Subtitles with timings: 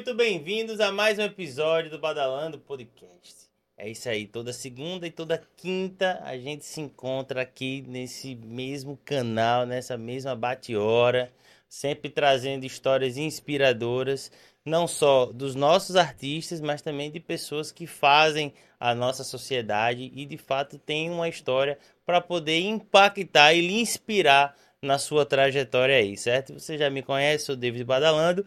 [0.00, 3.50] Muito bem-vindos a mais um episódio do Badalando Podcast.
[3.76, 8.98] É isso aí, toda segunda e toda quinta a gente se encontra aqui nesse mesmo
[9.04, 11.30] canal, nessa mesma bate-hora,
[11.68, 14.32] sempre trazendo histórias inspiradoras,
[14.64, 20.24] não só dos nossos artistas, mas também de pessoas que fazem a nossa sociedade e
[20.24, 26.16] de fato têm uma história para poder impactar e lhe inspirar na sua trajetória aí,
[26.16, 26.54] certo?
[26.54, 28.46] Você já me conhece, sou David Badalando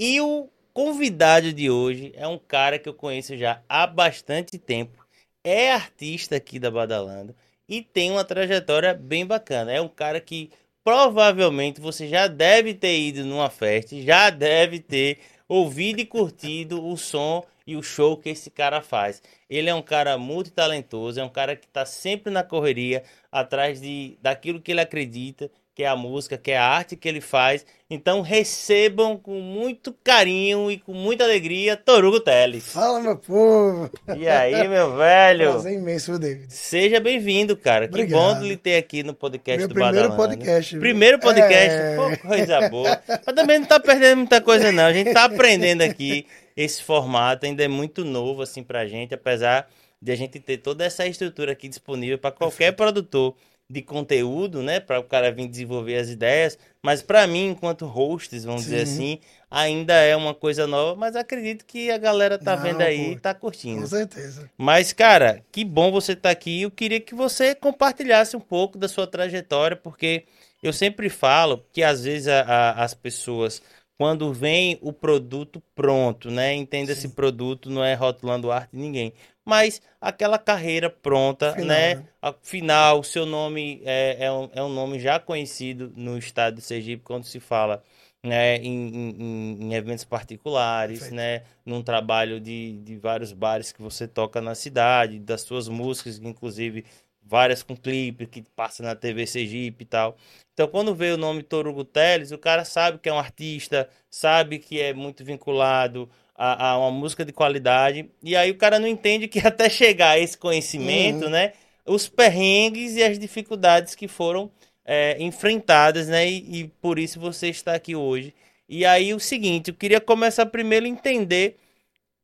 [0.00, 5.06] e o convidado de hoje é um cara que eu conheço já há bastante tempo,
[5.42, 7.34] é artista aqui da Badalando
[7.66, 9.72] e tem uma trajetória bem bacana.
[9.72, 10.50] É um cara que
[10.84, 15.18] provavelmente você já deve ter ido numa festa, já deve ter
[15.48, 19.22] ouvido e curtido o som e o show que esse cara faz.
[19.48, 23.80] Ele é um cara muito talentoso, é um cara que está sempre na correria, atrás
[23.80, 27.20] de daquilo que ele acredita, que é a música, que é a arte que ele
[27.20, 27.66] faz.
[27.90, 32.72] Então recebam com muito carinho e com muita alegria Torugo Teles.
[32.72, 33.90] Fala, meu povo!
[34.16, 35.50] E aí, meu velho?
[35.50, 36.50] Prazer imenso, David.
[36.50, 37.84] Seja bem-vindo, cara.
[37.84, 38.08] Obrigado.
[38.36, 40.16] Que bom lhe ter aqui no podcast Meu do primeiro Badalando.
[40.38, 40.78] podcast.
[40.78, 41.96] Primeiro podcast, É.
[41.96, 43.02] pô, coisa boa.
[43.06, 44.86] Mas também não tá perdendo muita coisa, não.
[44.86, 46.26] A gente tá aprendendo aqui.
[46.56, 49.68] Esse formato ainda é muito novo, assim, pra gente, apesar
[50.00, 53.34] de a gente ter toda essa estrutura aqui disponível para qualquer produtor
[53.68, 54.78] de conteúdo, né?
[54.80, 56.58] Para o cara vir desenvolver as ideias.
[56.82, 58.92] Mas para mim, enquanto hosts, vamos dizer Sim.
[58.92, 60.94] assim, ainda é uma coisa nova.
[60.98, 63.80] Mas acredito que a galera tá Não, vendo aí e tá curtindo.
[63.82, 64.50] Com certeza.
[64.56, 66.62] Mas, cara, que bom você estar aqui.
[66.62, 70.24] Eu queria que você compartilhasse um pouco da sua trajetória, porque
[70.62, 73.60] eu sempre falo que às vezes a- a- as pessoas,
[73.98, 76.54] quando vem o produto pronto, né?
[76.54, 79.12] Entenda esse produto, não é rotulando arte de ninguém.
[79.46, 81.94] Mas aquela carreira pronta, Final, né?
[81.94, 82.04] né?
[82.42, 87.02] Final, seu nome é, é, um, é um nome já conhecido no estado de Sergipe
[87.04, 87.82] quando se fala
[88.24, 91.14] né, em, em- em- em eventos particulares, Perfeito.
[91.14, 91.42] né?
[91.64, 96.84] Num trabalho de, de vários bares que você toca na cidade, das suas músicas, inclusive
[97.22, 100.16] várias com clipe que passa na TV Sergipe e tal.
[100.54, 104.58] Então, quando vê o nome Torugo Teles, o cara sabe que é um artista, sabe
[104.58, 108.88] que é muito vinculado a, a uma música de qualidade, e aí o cara não
[108.88, 111.30] entende que até chegar a esse conhecimento, Uhum.
[111.30, 111.52] né?
[111.86, 114.50] Os perrengues e as dificuldades que foram
[114.84, 116.28] é, enfrentadas, né?
[116.28, 118.34] E, e por isso você está aqui hoje.
[118.68, 121.56] E aí o seguinte, eu queria começar primeiro a entender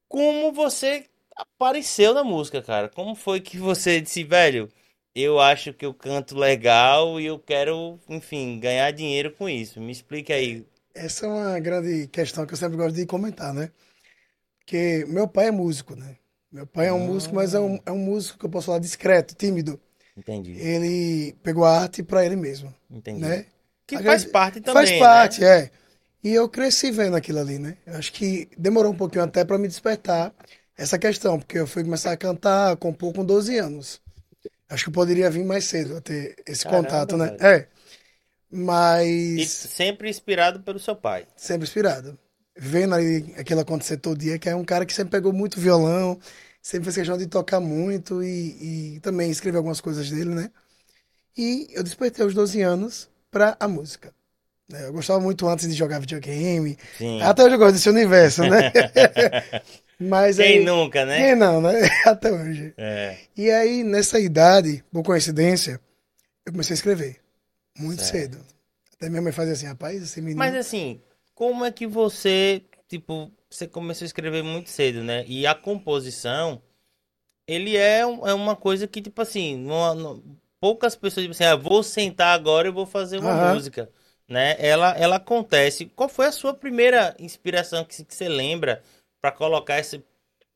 [0.08, 1.06] como você
[1.36, 2.88] apareceu na música, cara.
[2.88, 4.68] Como foi que você disse, velho,
[5.14, 9.80] eu acho que eu canto legal e eu quero, enfim, ganhar dinheiro com isso.
[9.80, 10.64] Me explique aí.
[10.94, 13.70] Essa é uma grande questão que eu sempre gosto de comentar, né?
[14.72, 16.16] Porque meu pai é músico, né?
[16.50, 17.06] Meu pai é um Ah.
[17.06, 19.78] músico, mas é um, é um músico que eu posso falar discreto, tímido.
[20.16, 23.20] Entendi, Ele pegou a arte pra ele mesmo, entendi.
[23.20, 23.44] né?
[23.86, 25.46] Que A faz gente- parte também, Faz parte, né?
[25.64, 25.70] é.
[26.24, 27.76] E eu cresci vendo aquilo ali, né?
[27.86, 30.34] Eu acho que demorou um pouquinho até pra me despertar
[30.74, 34.00] essa questão, porque eu fui começar a cantar, a compor com 12 anos.
[34.70, 37.26] Acho que eu poderia vir mais cedo a ter esse Caramba, contato, né?
[37.26, 37.44] velho.
[37.46, 37.68] É.
[38.50, 41.26] E Mas sempre inspirado pelo seu pai.
[41.36, 42.18] sempre inspirado.
[42.56, 46.18] Vendo ali aquilo acontecer todo dia, que é um cara que sempre pegou muito violão,
[46.60, 50.50] sempre fez questão de tocar muito e, e também escreveu algumas coisas dele, né?
[51.36, 54.12] E eu despertei aos 12 anos pra a música.
[54.68, 54.86] né?
[54.86, 57.22] Eu gostava muito antes de jogar videogame, Sim.
[57.22, 58.70] até hoje eu gosto desse universo, né?
[59.98, 61.16] Mas Quem aí, nunca, né?
[61.18, 61.72] quem não, né?
[62.04, 62.74] Até hoje.
[62.76, 63.16] É.
[63.36, 65.80] E aí, nessa idade, por coincidência,
[66.44, 67.18] eu comecei a escrever.
[67.78, 68.34] Muito Certo.
[68.34, 68.38] cedo.
[68.94, 70.38] Até minha mãe fazia assim, rapaz, esse menino...
[70.38, 71.00] Mas assim,
[71.42, 75.24] como é que você, tipo, você começou a escrever muito cedo, né?
[75.26, 76.62] E a composição,
[77.46, 81.54] ele é, um- é uma coisa que, tipo assim, não- não- poucas pessoas dizem assim,
[81.54, 83.54] ah, vou sentar agora e vou fazer uma Aham.
[83.54, 83.90] música,
[84.28, 84.56] né?
[84.58, 85.86] Ela, ela acontece.
[85.86, 88.82] Qual foi a sua primeira inspiração que, que você lembra
[89.20, 90.02] pra colocar essa,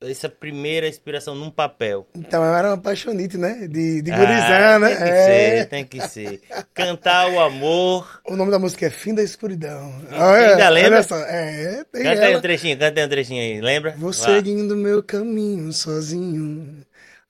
[0.01, 2.07] essa primeira inspiração num papel?
[2.15, 3.67] Então eu era um apaixonite, né?
[3.67, 4.89] De, de Ah, gurizão, né?
[4.89, 5.25] Tem que É.
[5.25, 6.41] ser, tem que ser.
[6.75, 8.21] Cantar o amor.
[8.29, 9.93] O nome da música é Fim da Escuridão.
[10.11, 10.95] ainda lembra?
[10.97, 11.17] olha só.
[11.19, 12.43] É, tem Canta aí um ela.
[12.43, 13.95] trechinho, canta aí um trechinho aí, lembra?
[13.99, 14.19] Vou Vá.
[14.25, 16.85] seguindo meu caminho sozinho.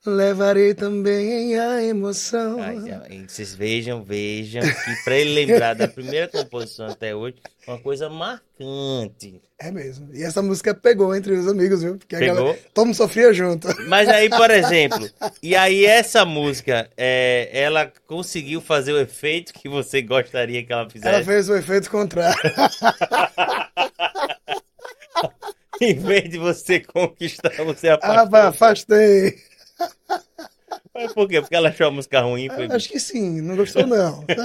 [0.09, 2.57] Levarei também a emoção.
[2.61, 7.35] Ai, vocês vejam, vejam que pra ele lembrar da primeira composição até hoje,
[7.67, 9.41] uma coisa marcante.
[9.59, 10.09] É mesmo.
[10.13, 11.97] E essa música pegou entre os amigos, viu?
[11.97, 12.35] Porque a Pegou?
[12.35, 13.67] galera, todo sofria junto.
[13.87, 15.09] Mas aí, por exemplo,
[15.43, 20.83] e aí essa música, é, ela conseguiu fazer o efeito que você gostaria que ela
[20.83, 21.23] Ela fizesse?
[21.25, 22.37] fez o efeito contrário.
[25.79, 28.29] Em vez de você conquistar, você Ah, afastou.
[28.31, 29.37] pá, afastei.
[30.93, 31.39] Mas por quê?
[31.41, 32.49] Porque ela achou a música ruim?
[32.49, 32.65] Foi...
[32.65, 34.23] Acho que sim, não gostou não.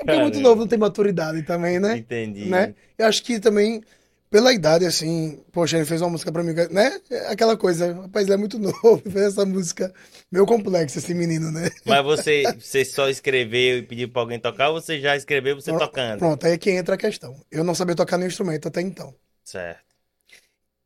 [0.00, 1.98] É porque é muito novo, não tem maturidade também, né?
[1.98, 2.46] Entendi.
[2.46, 2.74] né?
[2.96, 3.82] Eu acho que também,
[4.30, 6.98] pela idade, assim, poxa, ele fez uma música pra mim, né?
[7.28, 9.92] Aquela coisa, rapaz, ele é muito novo, fez essa música
[10.32, 11.68] meio complexa, esse menino, né?
[11.84, 15.70] Mas você, você só escreveu e pediu pra alguém tocar ou você já escreveu você
[15.76, 16.18] tocando?
[16.20, 17.36] Pronto, aí é que entra a questão.
[17.50, 19.14] Eu não sabia tocar nenhum instrumento até então.
[19.44, 19.89] Certo.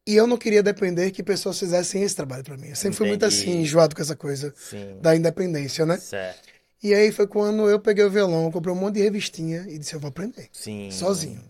[0.06, 2.68] E eu não queria depender que pessoas fizessem esse trabalho pra mim.
[2.68, 3.40] Eu sempre fui muito Entendi.
[3.42, 4.98] assim, enjoado com essa coisa Sim.
[5.00, 5.96] da independência, né?
[5.96, 6.42] Certo.
[6.82, 9.94] E aí foi quando eu peguei o violão, comprei um monte de revistinha e disse,
[9.94, 10.90] eu vou aprender, Sim.
[10.90, 11.42] sozinho.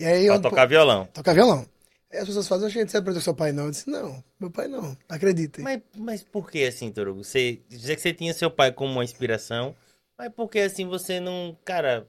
[0.00, 1.06] E aí Pra eu tocar violão.
[1.12, 1.66] tocar violão.
[2.10, 3.64] Aí as pessoas fazem, gente, você aprendeu com seu pai não?
[3.66, 5.62] Eu disse, não, meu pai não, acreditem.
[5.62, 7.22] Mas, mas por que assim, Torugo?
[7.22, 9.74] Você dizer que você tinha seu pai como uma inspiração,
[10.16, 12.08] mas por que assim você não, cara,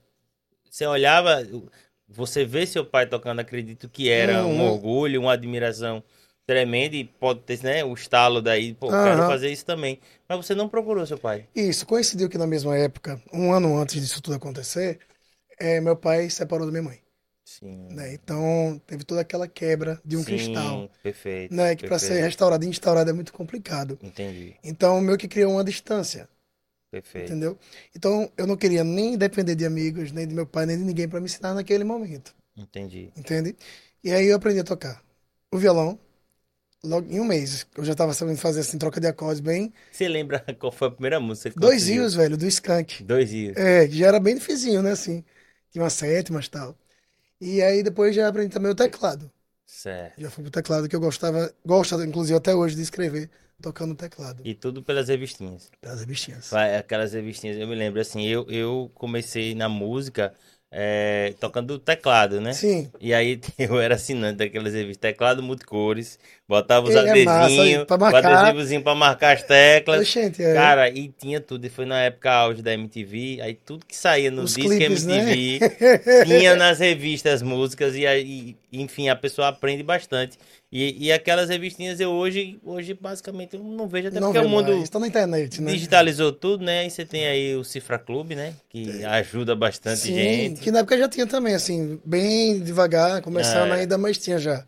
[0.69, 1.45] você olhava,
[2.07, 4.61] você vê seu pai tocando, acredito que era um Uhum.
[4.61, 6.03] orgulho, uma admiração
[6.45, 9.03] tremenda e pode ter, né, o estalo daí, pô, Aham.
[9.03, 9.99] quero fazer isso também.
[10.27, 11.47] Mas você não procurou seu pai.
[11.55, 14.99] Isso, coincidiu que na mesma época, um ano antes disso tudo acontecer,
[15.59, 17.01] eh, meu pai separou da minha mãe,
[17.45, 17.87] Sim.
[17.95, 18.13] né?
[18.13, 21.55] Então teve toda aquela quebra de um Sim, Cristal, Perfeito.
[21.55, 21.75] né?
[21.75, 23.99] Que para ser restaurado e instaurado é muito complicado.
[24.01, 24.55] Entendi.
[24.63, 26.29] Então meio que criou uma distância,
[26.93, 27.31] Perfeito.
[27.31, 27.57] entendeu?
[27.95, 31.09] Então eu não queria nem depender de amigos, nem de meu pai, nem de ninguém
[31.09, 33.11] para me ensinar naquele momento, Entendi.
[33.17, 33.55] entende?
[34.03, 35.03] E aí eu aprendi a tocar
[35.51, 35.99] o violão.
[36.85, 39.73] Logo em um mês, eu já tava sabendo fazer assim, troca de acordes bem.
[39.91, 42.01] Você lembra qual foi a primeira música que Dois conseguiu?
[42.01, 43.03] rios, velho, do Skank.
[43.03, 43.57] Dois rios.
[43.57, 45.23] É, que já era bem dificinho, né, assim.
[45.71, 46.77] Tinha umas sétimas e tal.
[47.39, 49.31] E aí depois já aprendi também o teclado.
[49.65, 50.21] Certo.
[50.21, 53.29] Já fui pro teclado que eu gostava, gosto inclusive até hoje de escrever
[53.63, 54.41] tocando teclado.
[54.45, 55.71] E tudo pelas revistinhas.
[55.81, 56.51] Das revistinhas.
[56.53, 60.33] Aquelas revistinhas, eu me lembro assim, eu, eu comecei na música
[60.69, 62.51] é, tocando teclado, né?
[62.51, 62.91] Sim.
[62.99, 66.19] E aí eu era assinante daquelas revistas, teclado multicores,
[66.53, 68.33] botava os é adesivinhos, pra o marcar.
[68.37, 70.15] adesivozinho pra marcar as teclas.
[70.15, 70.53] É.
[70.53, 74.29] Cara, e tinha tudo, e foi na época auge da MTV, aí tudo que saía
[74.29, 75.17] no Os disco clipes, né?
[75.33, 75.59] MTV,
[76.25, 80.37] tinha nas revistas músicas, e aí, enfim, a pessoa aprende bastante.
[80.71, 84.49] E, e aquelas revistinhas eu hoje, hoje basicamente eu não vejo, até não porque o
[84.49, 84.89] mundo mais.
[84.89, 85.71] Tá na internet, né?
[85.71, 86.79] digitalizou tudo, né?
[86.79, 88.53] Aí você tem aí o Cifra Clube, né?
[88.69, 90.61] Que ajuda bastante Sim, gente.
[90.61, 93.81] que na época já tinha também, assim, bem devagar, começando É.
[93.81, 94.65] ainda, mas tinha já,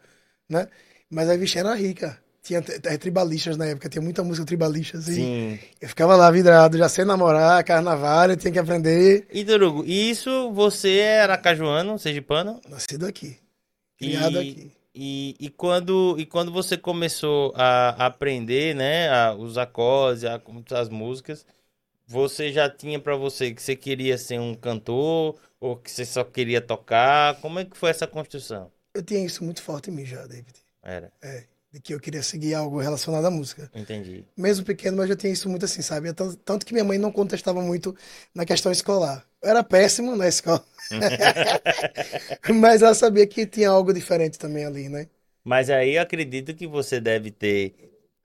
[0.48, 0.68] né?
[1.10, 2.20] Mas a revistinha era rica.
[2.42, 5.14] Tinha eh, tribalistas na época, tinha muita música tribalista, assim.
[5.14, 5.60] Sim.
[5.82, 9.26] Eu ficava lá vidrado, já sei namorar, carnaval, eu tinha que aprender.
[9.34, 12.62] E Dorugo, isso você é aracajuano, sergipano?
[12.70, 13.38] Nascido aqui,
[13.98, 14.72] criado E, aqui.
[14.94, 20.40] e, e quando, e quando você começou a aprender, né, a, os acordes, a,
[20.80, 21.48] as músicas,
[22.08, 26.24] você já tinha pra você que você queria ser um cantor ou que você só
[26.24, 27.40] queria tocar?
[27.42, 28.72] Como é que foi essa construção?
[28.96, 30.65] Eu tinha isso muito forte em mim já, David.
[30.86, 31.12] Era,
[31.72, 33.72] De que eu queria seguir algo relacionado à música.
[33.74, 34.26] entendi.
[34.38, 36.14] Mesmo pequeno, mas eu tinha isso muito assim, sabe?
[36.14, 37.96] Tanto, tanto que minha mãe não contestava muito
[38.34, 39.26] na questão escolar.
[39.42, 40.66] Eu era péssimo na escola.
[42.62, 45.08] mas ela sabia que tinha algo diferente também ali, né?
[45.44, 47.76] Mas aí eu acredito que você deve ter,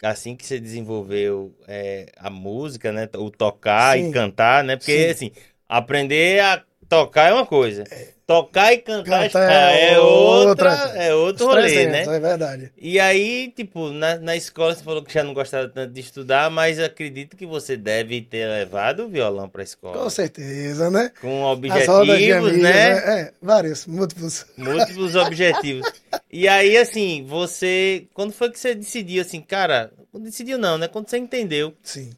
[0.03, 3.09] assim que você desenvolveu é, a música, né?
[3.17, 4.11] O tocar e Sim.
[4.11, 4.77] cantar, né?
[4.77, 5.11] Porque, Sim.
[5.13, 5.33] assim,
[5.69, 7.85] aprender a tocar é uma coisa.
[8.27, 11.03] Tocar e cantar, Cantar é, é outra, outra.
[11.03, 12.17] é outro rolê, 300, né?
[12.17, 12.73] É verdade.
[12.77, 16.49] E aí, tipo, na, na escola você falou que já não gostava tanto de estudar,
[16.51, 19.99] mas acredito que você deve ter levado o violão pra escola.
[19.99, 21.11] Com certeza, né?
[21.21, 22.91] Com objetivos, né?
[23.21, 24.47] É, vários, múltiplos.
[24.57, 25.91] Múltiplos objetivos.
[26.33, 28.07] E aí, assim, você.
[28.15, 29.91] Quando foi que você decidiu, assim, cara.
[30.13, 30.87] Não decidiu, não, né?
[30.87, 31.75] Quando você entendeu.
[31.83, 32.11] Sim.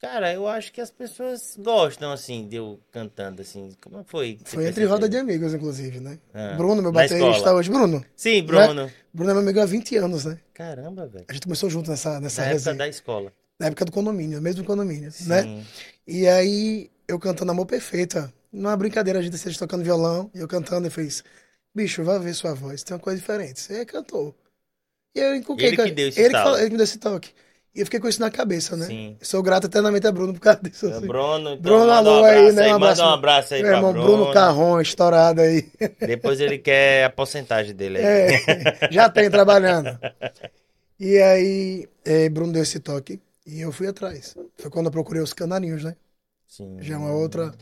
[0.00, 3.72] Cara, eu acho que as pessoas gostam, assim, de eu cantando, assim.
[3.82, 4.34] Como foi?
[4.36, 4.90] que Foi entre percebeu?
[4.90, 6.20] roda de amigos, inclusive, né?
[6.32, 7.68] Ah, Bruno, meu baterista hoje.
[7.68, 8.04] Bruno.
[8.14, 8.90] Sim, Bruno.
[9.12, 10.38] Bruno é meu amigo há 20 anos, né?
[10.54, 11.24] Caramba, velho.
[11.28, 13.32] A gente começou junto nessa, nessa Na época da escola.
[13.58, 15.42] Na época do condomínio, mesmo condomínio, né?
[15.42, 15.66] Sim.
[16.06, 18.32] E aí, eu cantando Amor Perfeita.
[18.52, 21.24] Numa brincadeira, a gente vocês tocando violão, e eu cantando, e fez,
[21.74, 23.58] bicho, vai ver sua voz, tem uma coisa diferente.
[23.60, 24.32] Você cantor.
[25.14, 26.44] E eu encuquei Ele que deu esse ele que estalo.
[26.44, 27.32] falou- ele que me deu esse toque.
[27.74, 28.86] E eu fiquei com isso na cabeça, né?
[28.86, 29.16] Sim.
[29.20, 30.86] Sou grato eternamente a Bruno por causa disso.
[30.86, 31.06] É, assim.
[31.06, 32.68] Bruno, então Bruno, manda um alô aí, né?
[32.68, 33.02] Um Manda abraço.
[33.02, 34.06] um abraço aí Meu irmão Bruno.
[34.06, 35.70] Bruno Carron, estourado aí.
[36.00, 38.04] Depois ele quer a porcentagem dele aí.
[38.04, 39.98] É, já tem trabalhando.
[40.98, 44.36] E aí, eh, Bruno deu esse toque e eu fui atrás.
[44.56, 45.94] Foi quando eu procurei os canarinhos, né?
[46.46, 46.76] Sim.
[46.80, 47.54] Já é uma outra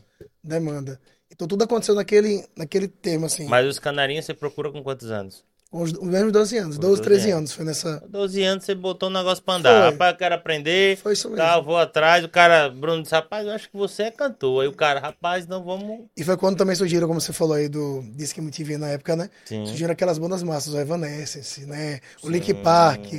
[0.42, 0.98] demanda.
[1.30, 3.46] Então tudo aconteceu naquele, naquele termo, assim.
[3.46, 5.44] Mas os canarinhos você procura com quantos anos?
[5.76, 7.36] Com os, os mesmos 12 anos, Com 12, 12 13 anos.
[7.36, 7.52] anos.
[7.52, 8.02] Foi nessa.
[8.08, 9.82] 12 anos você botou um negócio pra andar.
[9.82, 9.90] Foi.
[9.90, 10.96] Rapaz, eu quero aprender.
[10.96, 11.44] Foi isso mesmo.
[11.44, 12.24] Tá, eu vou atrás.
[12.24, 14.62] O cara, Bruno disse, rapaz, eu acho que você é cantor.
[14.62, 16.06] Aí o cara, rapaz, não vamos.
[16.16, 19.28] E foi quando também surgiram, como você falou aí, do Disque MTV na época, né?
[19.44, 19.66] Sim.
[19.66, 22.00] Surgiram aquelas bandas massas, o Evanescence, né?
[22.22, 22.54] O Sim.
[22.54, 23.12] Park,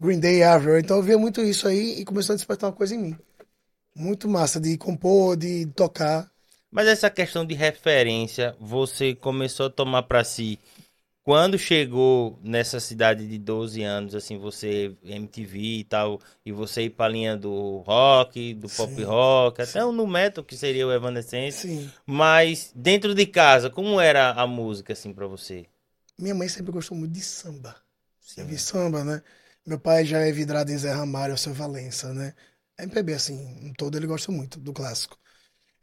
[0.00, 0.80] Green Day, Avril.
[0.80, 3.16] Então eu via muito isso aí e começou a despertar uma coisa em mim.
[3.94, 6.28] Muito massa de compor, de tocar.
[6.72, 10.58] Mas essa questão de referência, você começou a tomar para si
[11.22, 16.90] quando chegou nessa cidade de 12 anos, assim, você MTV e tal, e você ir
[16.90, 20.92] pra linha do rock, do pop Sim, rock, até o no metal, que seria o
[20.92, 21.68] Evanescence.
[21.68, 21.90] Sim.
[22.06, 25.66] Mas dentro de casa, como era a música, assim, pra você?
[26.18, 27.76] Minha mãe sempre gostou muito de samba.
[28.20, 28.46] Sim.
[28.46, 29.22] de samba, né?
[29.66, 32.32] Meu pai já é vidrado em Zé Ramalho, seu Valença, né?
[32.78, 35.18] MPB, assim, todo ele gosta muito do clássico.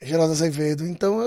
[0.02, 0.86] Geraldo Azevedo.
[0.86, 1.20] Então,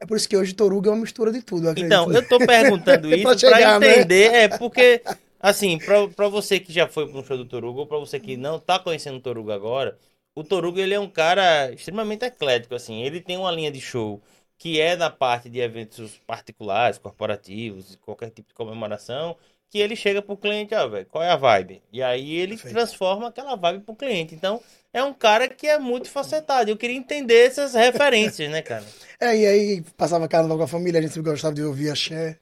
[0.00, 1.74] é- é por isso que hoje Toruga é uma mistura de tudo, eu.
[1.74, 4.04] Então, eu tô perguntando Pra isso pra chegar, né?
[4.04, 5.02] entender, é porque,
[5.40, 8.36] assim, pra, pra você que já foi um show do Torugo, ou pra você que
[8.36, 9.98] não tá conhecendo o Torugo agora,
[10.34, 14.22] o Torugo, ele é um cara extremamente eclético, assim, ele tem uma linha de show
[14.58, 19.36] que é na parte de eventos particulares, corporativos, qualquer tipo de comemoração,
[19.68, 21.82] que ele chega pro cliente, ó, velho, qual é a vibe?
[21.92, 22.74] E aí ele Perfeito.
[22.74, 24.34] transforma aquela vibe pro cliente.
[24.34, 24.62] Então,
[24.96, 26.70] é um cara que é muito facetado.
[26.70, 28.84] Eu queria entender essas referências, né, cara?
[29.18, 32.36] É, e aí passava carnaval com a família, a gente sempre gostava de ouvir axé,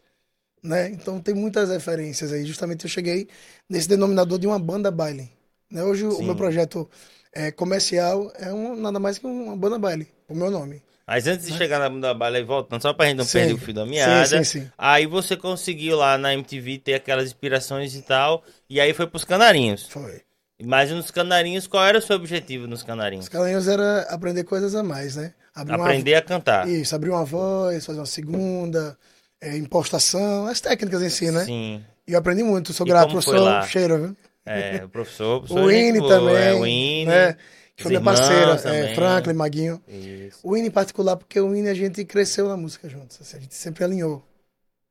[0.61, 0.88] né?
[0.88, 2.44] Então tem muitas referências aí.
[2.44, 3.28] Justamente eu cheguei
[3.70, 5.30] nesse denominador de uma banda baile.
[5.70, 5.84] Né?
[5.84, 6.25] Hoje o Sim.
[6.25, 6.90] meu projeto
[7.32, 10.82] é, comercial é um, nada mais que uma banda baile, o meu nome.
[11.06, 13.38] Mas antes de chegar na bunda bala e voltando, só pra gente não Sim.
[13.38, 14.70] perder o fio da meada, Sim, sim, sim.
[14.76, 19.25] aí você conseguiu lá na MTV ter aquelas inspirações e tal, e aí foi pros
[19.25, 19.87] canarinhos.
[19.88, 20.23] Foi.
[20.64, 23.26] Mas nos canarinhos, qual era o seu objetivo nos canarinhos?
[23.26, 25.33] Os calanhos era aprender coisas a mais, né?
[25.54, 26.68] Abrir uma- Aprender a cantar.
[26.68, 28.97] Isso, abrir uma voz, fazer uma segunda,
[29.40, 31.44] é, impostação, as técnicas em si, né?
[31.44, 31.85] Sim.
[32.06, 33.62] E eu aprendi muito, sou grato, professor?
[33.64, 34.16] Cheiro, viu?
[34.47, 37.06] É, o professor, o professor O Ine também, é, o Ine.
[37.06, 37.37] né?
[37.76, 38.94] Que foi minha parceira, é.
[38.94, 39.83] Franklin, Maguinho.
[39.88, 40.38] Isso.
[40.44, 43.40] O Ine em particular, porque o Ine a gente cresceu na música juntos, assim, a
[43.40, 44.25] gente sempre alinhou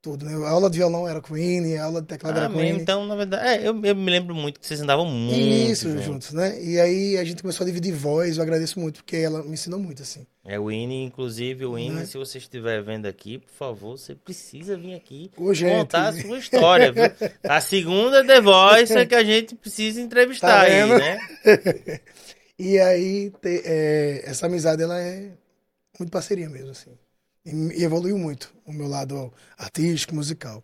[0.03, 0.33] tudo, né?
[0.45, 2.81] A aula de violão era com o Ine, a aula de teclado Ah, era Ine.
[2.81, 6.03] então, na verdade, é, eu, eu me lembro muito que vocês andavam muito Isso, juntos.
[6.03, 6.61] juntos, né?
[6.61, 9.79] E aí a gente começou a dividir voz, eu agradeço muito, porque ela me ensinou
[9.79, 10.27] muito, assim.
[10.45, 12.05] É o Ine, inclusive, o Ine, Né?
[12.05, 16.91] se você estiver vendo aqui, por favor, você precisa vir aqui contar a sua história,
[16.91, 17.03] viu?
[17.47, 21.17] A segunda The Voice é que a gente precisa entrevistar Tá aí, né?
[22.59, 25.31] E aí, te- é, essa amizade, ela é
[25.97, 26.91] muito parceria mesmo, assim.
[27.45, 30.63] E, evoluiu muito o meu lado artístico, musical.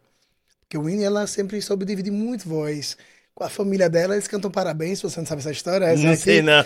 [0.62, 2.98] Porque o Winnie, ela sempre soube dividir muito voz.
[3.34, 5.86] Com a família dela, eles cantam parabéns, se você não sabe essa história.
[5.86, 6.22] Essa Não aqui.
[6.22, 6.64] sei não.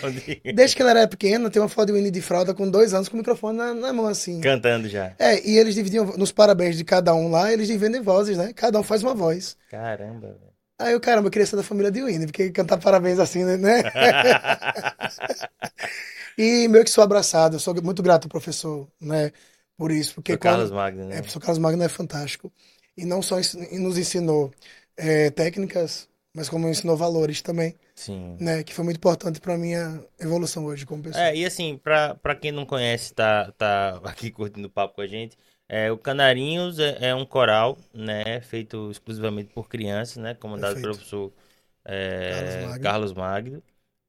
[0.56, 3.08] Desde que ela era pequena, tem uma foto de Winnie de fralda com dois anos,
[3.08, 4.42] com o microfone na, na mão, assim.
[4.42, 5.14] Cantando já.
[5.20, 8.52] É, e eles dividiam, nos parabéns de cada um lá, eles dividem vozes, né?
[8.54, 9.56] Cada um faz uma voz.
[9.70, 10.54] Caramba, velho.
[10.80, 13.84] Aí eu, caramba, eu queria ser da família de Winnie, porque cantar parabéns assim, né?
[16.38, 19.32] E meio que sou abraçado, eu sou muito grato ao professor, né,
[19.78, 21.16] por isso, porque Carlos Magno, é, o né?
[21.18, 22.52] professor Carlos Magno é fantástico
[22.96, 24.52] e não só nos ensinou
[24.96, 28.38] é, técnicas, mas como ensinou valores também, Sim.
[28.40, 31.24] né, que foi muito importante para minha evolução hoje como pessoa.
[31.26, 35.08] É, e assim, pra quem não conhece, tá, tá aqui curtindo o papo com a
[35.08, 35.38] gente,
[35.68, 40.96] é, o Canarinhos é, é um coral, né, feito exclusivamente por crianças, né, comandado pelo
[40.96, 40.98] Perfeito.
[40.98, 41.34] professor
[41.86, 42.84] é, Carlos Magno.
[42.84, 43.64] Carlos Magno,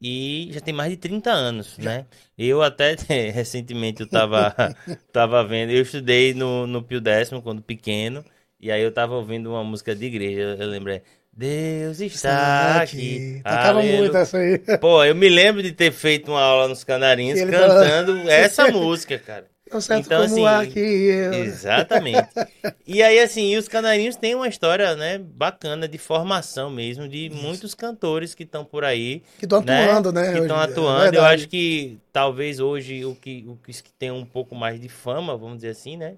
[0.07, 2.05] e já tem mais de 30 anos, né?
[2.37, 2.95] Eu até,
[3.33, 4.55] recentemente, eu tava,
[5.11, 8.23] tava vendo, eu estudei no, no Pio Décimo quando pequeno,
[8.61, 11.01] e aí eu tava ouvindo uma música de igreja, eu, eu lembrei,
[11.33, 13.99] Deus está aqui, Tocava aleluia.
[13.99, 14.59] muito essa aí.
[14.79, 19.54] Pô, eu me lembro de ter feito uma aula nos Canarinhos cantando essa música, cara.
[19.75, 21.35] Tão certo Então, como assim, ar que eu.
[21.35, 22.28] Exatamente.
[22.87, 27.28] E aí, assim, e os Canarinhos têm uma história, né, bacana de formação mesmo, de
[27.31, 29.85] muitos cantores que estão por aí, Que estão né?
[29.85, 30.33] atuando, né?
[30.33, 30.61] Que estão.
[30.61, 30.99] É atuando.
[31.07, 31.35] Eu verdade.
[31.35, 35.57] acho que talvez hoje o que, o que tem um pouco mais de fama, vamos
[35.57, 36.14] dizer assim, né,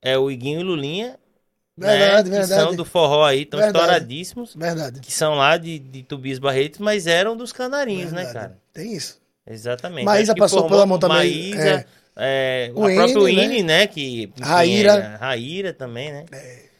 [0.00, 1.18] é o Iguinho e Lulinha,
[1.76, 2.62] né, Verdade, que verdade.
[2.62, 3.78] são do forró aí, estão Verdade.
[3.84, 5.00] estouradíssimos, Verdade.
[5.00, 8.34] que são lá de, de Tubias Barretos, mas eram dos Canarinhos, né, Verdade.
[8.34, 8.58] cara?
[8.72, 9.18] Tem isso.
[9.46, 10.04] Exatamente.
[10.04, 11.86] Maísa passou formou pela mão também, Maísa, é,
[12.74, 13.86] O a própria Ine, Ine, né?
[13.86, 14.92] Que, enfim, Raíra.
[14.92, 16.24] é, Raíra também, né?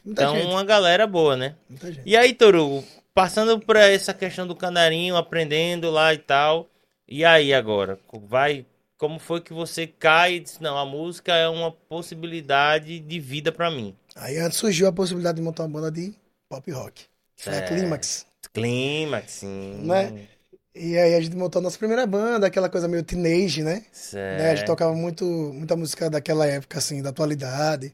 [0.04, 0.46] Muita Então, gente.
[0.46, 1.54] uma galera boa, né?
[1.68, 2.02] Muita gente.
[2.08, 6.68] E aí, Toru, passando por essa questão do canarinho, aprendendo lá e tal.
[7.08, 7.98] E aí agora?
[8.28, 8.64] Vai.
[8.96, 13.50] Como foi que você cai e disse, não, a música é uma possibilidade de vida
[13.50, 13.94] pra mim.
[14.14, 16.12] Aí antes surgiu a possibilidade de montar uma banda de
[16.48, 17.04] pop rock.
[17.36, 17.60] Foi a É.
[17.62, 18.26] Clímax.
[18.52, 19.80] Clímax, sim.
[19.84, 20.26] Né?
[20.74, 23.84] E aí a gente montou a nossa primeira banda, aquela coisa meio teenage, né?
[23.92, 24.38] Certo.
[24.38, 24.50] Né?
[24.50, 27.92] A gente tocava muito, muita música daquela época, assim, da atualidade.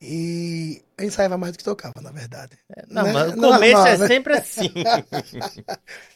[0.00, 2.58] E a gente ensaiava mais do que tocava, na verdade.
[2.88, 3.12] Não, né?
[3.12, 4.06] mas o Normal, começo é né?
[4.06, 4.68] sempre assim.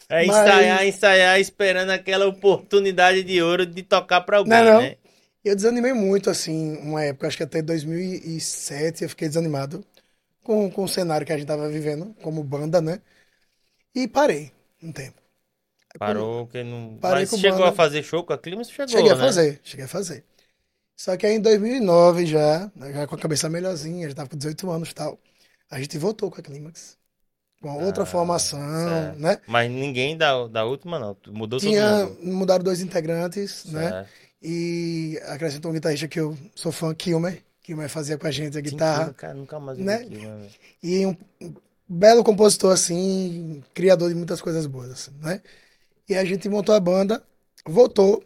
[0.08, 4.80] É Mas- ensaiar, ensaiar, esperando aquela oportunidade de ouro de tocar pra alguém, Não, não.
[4.82, 4.96] né?
[5.44, 9.84] Eu desanimei muito, assim, uma época, acho que até 2007 eu fiquei desanimado
[10.44, 13.00] com, com o cenário que a gente tava vivendo, como banda, né?
[13.94, 15.25] E parei um tempo.
[15.98, 16.98] Parou, que não.
[16.98, 17.70] Parei Mas chegou banda.
[17.70, 18.64] a fazer show com a Clima?
[18.64, 19.16] Chegou, Cheguei a né?
[19.16, 20.24] fazer, cheguei a fazer.
[20.96, 24.36] Só que aí em 2009 já, né, já com a cabeça melhorzinha, já tava com
[24.38, 25.20] 18 anos e tal,
[25.70, 26.98] a gente voltou com a Clímax.
[27.60, 29.16] Com outra Ah, formação, certo.
[29.16, 29.40] né?
[29.46, 31.16] Mas ninguém da, da última, não.
[31.28, 32.18] Mudou todo Tinha, mundo.
[32.22, 33.94] mudaram dois integrantes, né?
[33.94, 34.30] Certo.
[34.42, 37.42] E acrescentou um guitarrista que eu sou fã, Kilmer.
[37.62, 39.14] Kilmer fazia com a gente a guitarra.
[39.14, 40.06] Cara, nunca mais né?
[40.08, 40.50] né?
[40.82, 41.54] E um, um
[41.88, 45.42] belo compositor, assim, criador de muitas coisas boas, assim, né?
[46.08, 47.22] E a gente montou a banda,
[47.66, 48.22] voltou,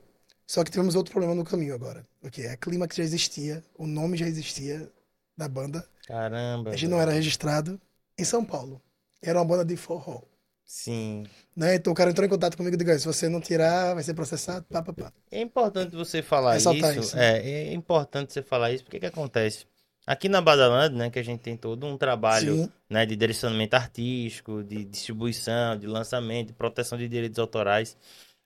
[0.46, 2.06] só que tivemos outro problema no caminho agora.
[2.20, 4.90] Porque a Clímax já existia, o nome já existia
[5.36, 6.70] da banda, Caramba.
[6.70, 7.80] a gente não era registrado
[8.18, 8.80] em São Paulo.
[9.22, 10.22] Era uma banda de forró.
[10.64, 11.26] Sim.
[11.56, 11.74] Né?
[11.74, 14.14] Então o cara entrou em contato comigo e disse: se você não tirar, vai ser
[14.14, 15.12] processado, pá, pá, pá.
[15.30, 17.00] É importante você falar Ressaltar isso.
[17.00, 17.38] isso, né?
[17.40, 19.66] É, é importante você falar isso, porque que acontece?
[20.10, 22.72] Aqui na Badaland, né, que a gente tem todo um trabalho Sim.
[22.90, 27.96] né, de direcionamento artístico, de distribuição, de lançamento, de proteção de direitos autorais.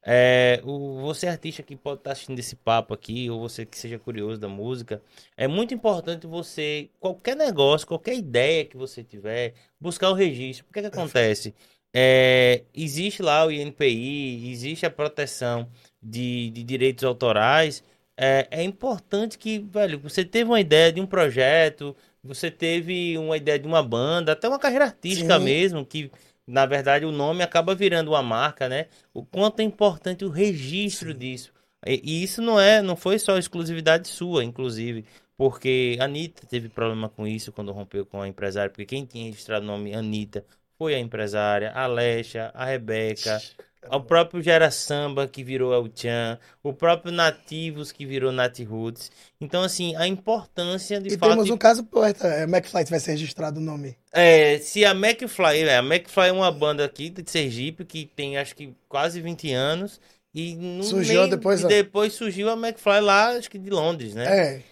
[0.05, 3.99] É, o, você artista que pode estar assistindo esse papo aqui, ou você que seja
[3.99, 5.01] curioso da música,
[5.39, 10.67] é muito importante você, qualquer negócio, qualquer ideia que você tiver, buscar o registro.
[10.67, 11.55] Porque que acontece?
[11.95, 15.67] É, existe lá o INPI, existe a proteção
[16.03, 17.83] de, de direitos autorais.
[18.17, 23.37] É, é importante que, velho, você teve uma ideia de um projeto, você teve uma
[23.37, 25.45] ideia de uma banda, até uma carreira artística Sim.
[25.45, 26.11] mesmo, que
[26.47, 28.87] na verdade o nome acaba virando uma marca, né?
[29.13, 31.19] O quanto é importante o registro Sim.
[31.19, 31.53] disso.
[31.87, 35.05] E, e isso não é, não foi só exclusividade sua, inclusive,
[35.37, 39.27] porque a Anitta teve problema com isso quando rompeu com a empresária, porque quem tinha
[39.27, 40.45] registrado o nome Anitta
[40.79, 43.41] foi a empresária, a Alexa, a Rebeca,
[43.91, 49.11] o próprio Gera Samba que virou El Chan, o próprio Nativos que virou Nat Roots.
[49.41, 51.31] Então, assim, a importância de E fato.
[51.31, 53.97] temos um caso poeta, é, McFly vai ser registrado o nome.
[54.13, 58.37] É, se a McFly, é, a McFly é uma banda aqui de Sergipe que tem
[58.39, 60.01] acho que quase 20 anos
[60.35, 64.15] e no Surgiu meio- depois, e depois surgiu a McFly lá, acho que de Londres,
[64.15, 64.25] né?
[64.57, 64.63] É,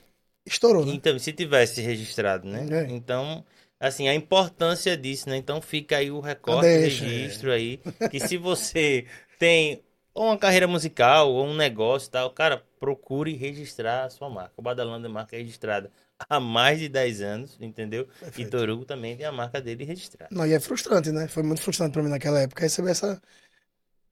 [0.46, 0.92] estourou, né?
[0.92, 2.66] Então, se tivesse registrado, né?
[2.70, 2.87] É.
[2.92, 3.44] Então,
[3.82, 5.36] assim, a importância disso, né?
[5.36, 7.08] Então fica aí o recorte, Deixa, é.
[7.08, 9.06] registro aí, que se você
[9.40, 9.82] tem
[10.14, 14.52] ou uma carreira musical ou um negócio e tal, cara, procure registrar a sua marca.
[14.56, 15.90] O Badalando é marca registrada
[16.28, 18.06] há mais de 10 anos, entendeu?
[18.20, 18.50] E Perfeito.
[18.50, 20.28] Torugo também tem a marca dele registrada.
[20.30, 21.26] Não, e é frustrante, né?
[21.26, 23.20] Foi muito frustrante pra mim naquela época receber essa,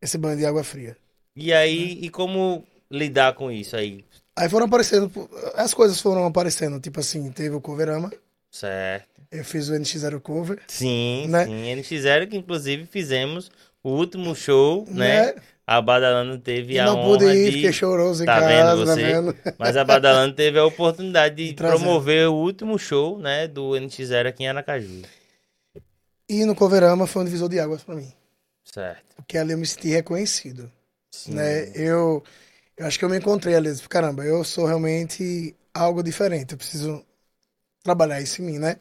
[0.02, 0.96] esse banho de água fria.
[1.37, 4.04] E aí, e como lidar com isso aí?
[4.35, 5.12] Aí foram aparecendo,
[5.54, 8.11] as coisas foram aparecendo, tipo assim, teve o Coverama,
[8.50, 9.10] Certo.
[9.31, 11.45] Eu fiz o NX0 Cover, Sim, Né?
[11.47, 11.75] sim.
[11.77, 13.51] NX0 que inclusive fizemos
[13.83, 15.33] o último show, né?
[15.33, 15.35] né?
[15.66, 17.53] A Badalando teve E a não honra pude ir, de...
[17.53, 19.03] fiquei choroso em Tá vendo casa, tá você?
[19.03, 19.37] vendo?
[19.59, 21.79] Mas a Badalando teve a oportunidade de trazer.
[21.79, 25.03] promover o último show, né, do NX0 aqui em Aracaju.
[26.29, 28.12] E no Coverama foi um divisor de águas pra mim,
[28.64, 29.16] Certo.
[29.16, 30.71] porque ali eu me senti reconhecido,
[31.11, 31.35] Sim.
[31.35, 31.71] né?
[31.75, 32.23] Eu,
[32.77, 37.05] eu acho que eu me encontrei ali, caramba, eu sou realmente algo diferente, eu preciso
[37.83, 38.77] trabalhar isso em mim, né?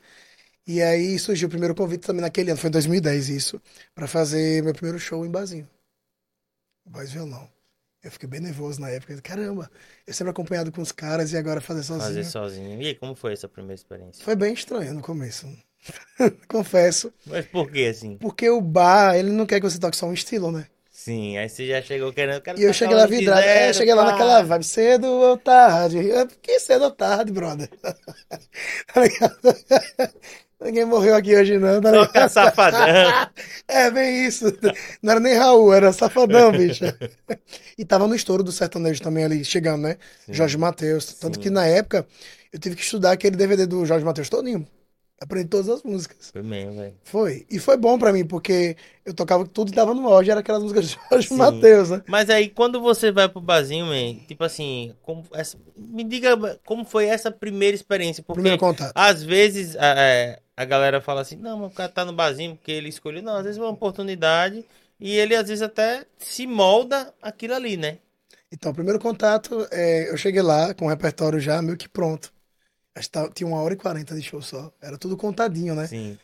[0.72, 3.60] E aí surgiu o primeiro convite também naquele ano, foi em 2010 isso,
[3.96, 5.68] pra fazer meu primeiro show em Bazinho.
[6.86, 7.50] Voz violão.
[8.04, 9.20] Eu fiquei bem nervoso na época.
[9.20, 9.68] Caramba,
[10.06, 12.10] eu sempre acompanhado com os caras e agora fazer sozinho.
[12.10, 12.80] Fazer sozinho.
[12.80, 14.24] E aí, como foi essa primeira experiência?
[14.24, 15.48] Foi bem estranho no começo.
[16.48, 17.12] Confesso.
[17.26, 18.16] Mas por que assim?
[18.18, 20.68] Porque o bar, ele não quer que você toque só um estilo, né?
[20.92, 22.36] Sim, aí você já chegou querendo...
[22.36, 23.42] E eu tocar cheguei lá vidrado.
[23.42, 25.98] É, NX0, cheguei lá naquela vibe, cedo ou tarde?
[25.98, 27.70] Eu, que cedo ou tarde, brother?
[30.62, 31.80] Ninguém morreu aqui hoje, não.
[31.82, 32.30] Tá Toca ligado?
[32.30, 33.30] safadão.
[33.68, 34.46] É, bem isso.
[35.02, 36.84] Não era nem Raul, era Safadão, bicho.
[37.78, 39.98] E tava no estouro do sertanejo também ali, chegando, né?
[40.26, 40.34] Sim.
[40.34, 41.14] Jorge Mateus.
[41.14, 41.42] Tanto Sim.
[41.42, 42.06] que na época
[42.52, 44.68] eu tive que estudar aquele DVD do Jorge Mateus todinho.
[45.22, 46.30] Aprendi todas as músicas.
[46.32, 46.94] Foi mesmo, velho.
[47.04, 47.46] Foi.
[47.52, 50.64] E foi bom pra mim, porque eu tocava tudo e tava no auge, era aquelas
[50.64, 51.36] músicas de Jorge Sim.
[51.36, 52.02] Mateus, né?
[52.08, 56.86] Mas aí, quando você vai pro barzinho, man, tipo assim, como essa- me diga como
[56.86, 58.94] foi essa primeira experiência, porque Primeiro contato.
[58.96, 62.72] às vezes é, a galera fala assim, não, mas o cara tá no barzinho porque
[62.72, 63.24] ele escolheu.
[63.24, 64.66] Não, às vezes é uma oportunidade
[65.00, 68.00] e ele às vezes até se molda aquilo ali, né?
[68.52, 72.34] Então, o primeiro contato, é, eu cheguei lá com o repertório já meio que pronto.
[72.96, 74.74] Acho que tinha uma hora e quarenta de show só.
[74.82, 75.88] Era tudo contadinho, né?
[75.88, 76.20] Sim.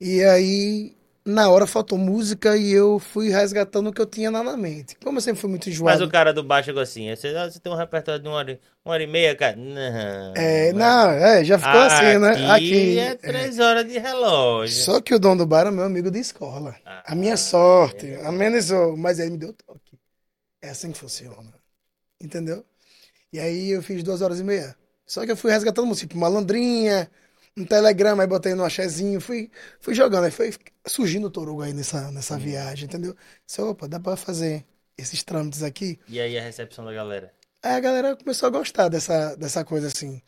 [0.00, 0.97] E aí,
[1.28, 4.96] na hora faltou música e eu fui resgatando o que eu tinha na mente.
[5.04, 6.04] Como eu sempre fui muito Mas enjoado.
[6.04, 8.58] o cara do bar chegou assim, você, ah, você tem um repertório de uma hora,
[8.84, 9.54] uma hora e meia, cara?
[9.54, 10.32] Não.
[10.34, 12.30] É, mas não, é, já ficou assim, né?
[12.50, 12.98] Aqui Aqui.
[12.98, 14.82] é três horas de relógio.
[14.82, 16.74] Só que o dono do bar era meu amigo de escola.
[16.84, 19.98] A minha sorte amenizou, mas ele me deu toque.
[20.62, 21.52] É assim que funciona.
[22.20, 22.64] Entendeu?
[23.32, 24.74] E aí eu fiz duas horas e meia.
[25.06, 27.10] Só que eu fui resgatando música, tipo malandrinha,
[27.58, 30.24] um telegrama, aí botei no axézinho, fui, fui jogando.
[30.24, 30.52] Aí foi
[30.86, 33.14] surgindo o Torugo aí nessa, nessa viagem, entendeu?
[33.46, 34.66] Disse, opa, dá pra fazer
[34.96, 35.98] esses trâmites aqui.
[36.08, 37.32] E aí a recepção da galera?
[37.62, 40.22] Aí a galera começou a gostar dessa, dessa coisa assim,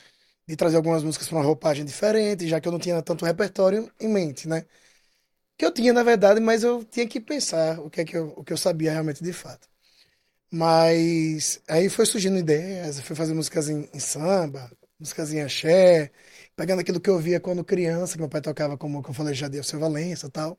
[0.48, 3.92] de trazer algumas músicas para uma roupagem diferente, já que eu não tinha tanto repertório
[4.00, 4.66] em mente, né?
[5.58, 8.28] Que eu tinha, na verdade, mas eu tinha que pensar o que é que eu,
[8.36, 9.68] o que eu sabia realmente de fato.
[10.52, 16.12] Mas aí foi surgindo ideias, fui fazer músicas em, em samba, músicas em axé,
[16.60, 19.32] pegando aquilo que eu via quando criança, que meu pai tocava, como que eu falei
[19.32, 20.58] já de Seu Valença e tal,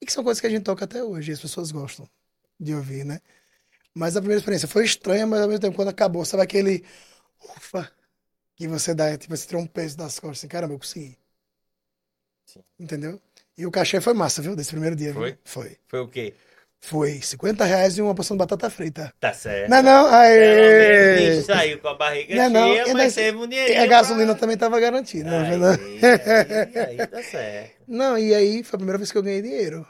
[0.00, 2.08] e que são coisas que a gente toca até hoje, e as pessoas gostam
[2.60, 3.20] de ouvir, né?
[3.92, 6.84] Mas a primeira experiência foi estranha, mas ao mesmo tempo, quando acabou, sabe aquele
[7.56, 7.90] ufa
[8.54, 11.18] que você dá, tipo, você tira um peso das costas, assim, caramba, eu consegui.
[12.46, 12.60] Sim.
[12.78, 13.20] Entendeu?
[13.58, 14.54] E o cachê foi massa, viu?
[14.54, 15.12] Desse primeiro dia.
[15.12, 15.30] Foi?
[15.30, 15.38] Viu?
[15.44, 15.76] Foi.
[15.88, 16.34] Foi o quê?
[16.82, 19.14] Foi 50 reais e uma porção de batata frita.
[19.20, 19.70] Tá certo.
[19.70, 20.04] Não, é não,
[20.96, 23.82] Pelo menos saiu com a barriga Não, não, cheia, e mas teve um E dinheirinho
[23.82, 24.40] a gasolina pra...
[24.40, 25.52] também tava garantida, né?
[25.52, 27.80] Aí, Não, aí, aí tá certo.
[27.86, 29.86] não, e aí foi a primeira vez que eu ganhei dinheiro.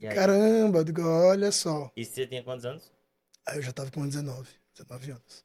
[0.00, 0.14] E aí?
[0.14, 1.90] Caramba, eu digo, olha só.
[1.96, 2.92] E você tinha quantos anos?
[3.46, 5.44] Aí eu já tava com 19, 19 anos.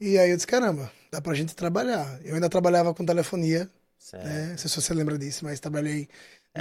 [0.00, 2.20] E aí eu disse, caramba, dá pra gente trabalhar.
[2.24, 4.24] Eu ainda trabalhava com telefonia, Certo.
[4.24, 4.50] né?
[4.50, 6.08] Não sei se você lembra disso, mas trabalhei É,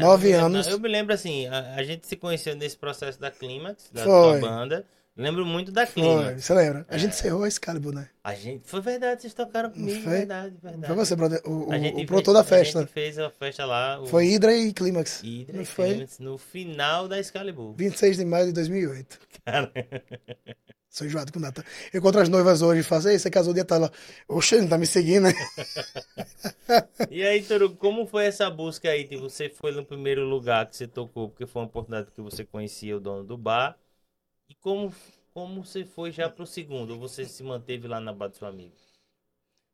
[0.01, 0.67] nove eu me lembro- anos.
[0.67, 4.39] Eu me lembro assim, a, a gente se conheceu nesse processo da Clímax, da Foi.
[4.39, 4.85] banda.
[5.15, 6.43] Lembro muito da Foi, Clímax.
[6.43, 6.87] você lembra?
[6.89, 6.97] A É.
[6.97, 8.09] gente encerrou a Excalibur, né?
[8.23, 10.11] A gente, foi verdade, vocês tocaram comigo, foi?
[10.11, 10.87] verdade, verdade.
[10.87, 12.79] Foi você, brother, o, A gente o produtor da A festa.
[12.79, 15.21] gente fez a festa lá, o Foi Hydra e Clímax.
[15.23, 15.89] Hydra e foi?
[15.89, 17.75] Clímax, no final da Excalibur.
[17.75, 19.19] 26 de maio de 2008.
[19.45, 19.71] Cara,
[20.89, 21.63] Sou enjoado com data.
[21.91, 23.91] Eu encontro as noivas hoje e faço, ei, você casou dia tal lá.
[24.27, 25.33] Oxe, não tá me seguindo, né?
[27.09, 29.03] E aí, Toru, como foi essa busca aí?
[29.03, 32.45] De você foi no primeiro lugar que você tocou, porque foi uma oportunidade que você
[32.45, 33.77] conhecia o dono do bar.
[34.49, 34.93] E como,
[35.33, 36.91] como você foi já pro segundo?
[36.91, 38.73] Ou você se manteve lá na bar do seu amigo?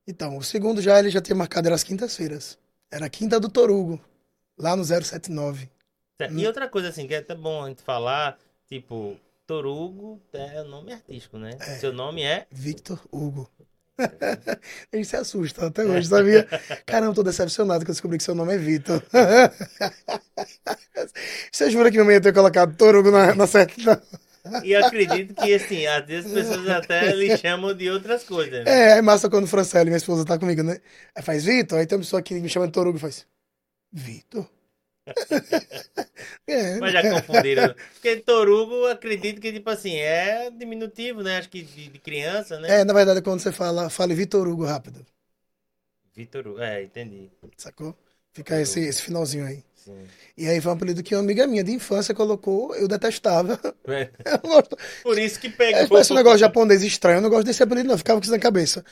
[0.07, 2.57] Então, o segundo já ele já tinha marcado, era as quintas-feiras.
[2.91, 4.01] Era a quinta do Torugo,
[4.57, 5.69] lá no 079.
[6.17, 6.33] Certo.
[6.33, 6.39] Hum.
[6.39, 10.65] E outra coisa assim, que é até bom a gente falar, tipo, Torugo é o
[10.65, 11.57] nome artístico, né?
[11.79, 13.49] Seu nome é Victor Hugo.
[14.91, 16.47] Ele se assusta até hoje, sabia?
[16.85, 19.03] Caramba, tô decepcionado que eu descobri que seu nome é Vitor.
[21.51, 24.01] Você jura que minha mãe ia ter colocado Torugo na, na certidão?
[24.63, 28.71] E acredito que, assim, às vezes as pessoas até lhe chamam de outras coisas, né?
[28.71, 30.79] É, é massa quando o Francélio, minha esposa, tá comigo, né?
[31.15, 33.27] Aí faz Vitor, aí tem uma pessoa que me chama de Torugo e faz
[33.91, 34.47] Vitor?
[36.47, 37.73] é, Mas já confundiram.
[37.93, 41.37] Porque Torugo, eu acredito que, tipo assim, é diminutivo, né?
[41.37, 42.75] Acho que de, de criança, né?
[42.75, 45.05] é, na verdade, quando você fala, fale Vitor Hugo rápido,
[46.15, 46.61] Vitor Hugo.
[46.61, 47.31] É, entendi.
[47.57, 47.97] sacou?
[48.33, 49.63] Fica esse, esse finalzinho aí.
[49.73, 50.13] Sim.
[50.37, 53.59] E aí foi um apelido que uma amiga minha de infância colocou, eu detestava.
[54.25, 54.77] Eu não gosto.
[55.01, 55.87] Por isso que É, pegou.
[55.87, 57.97] parece um negócio japonês estranho, eu não gosto desse apelido, não.
[57.97, 58.83] Ficava com isso na cabeça.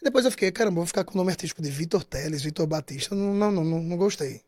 [0.00, 2.66] E depois eu fiquei, caramba, vou ficar com o nome artístico de Vitor Teles, Vitor
[2.66, 3.14] Batista.
[3.14, 4.42] Não, não, não, não, não gostei.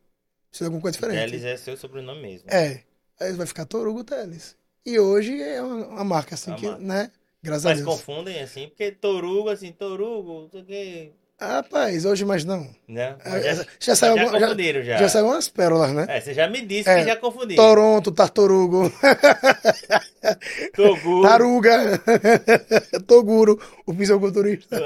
[0.53, 1.31] Precisa de alguma coisa diferente.
[1.31, 2.47] Teles é seu sobrenome mesmo.
[2.47, 2.81] É.
[3.19, 4.55] Aí vai ficar Torugo Teles.
[4.85, 6.83] E hoje é uma, marca assim Uma que, marca.
[6.83, 7.11] né?
[7.41, 7.95] Graças Mas a Deus.
[7.97, 11.11] confundem assim, porque Torugo, assim, Torugo, não sei o que.
[11.41, 12.69] Rapaz, hoje mais não.
[12.87, 13.17] Né?
[13.25, 14.97] É, Mas já, já, saiu já já, já.
[14.97, 16.05] já saiu umas pérolas, né?
[16.07, 16.99] É, você já me disse É.
[16.99, 17.61] que já confundiram.
[17.61, 18.91] Toronto, Tartarugo,
[20.73, 21.27] Toguro.
[21.27, 22.01] Taruga,
[23.07, 24.79] Toguro, o fisiculturista.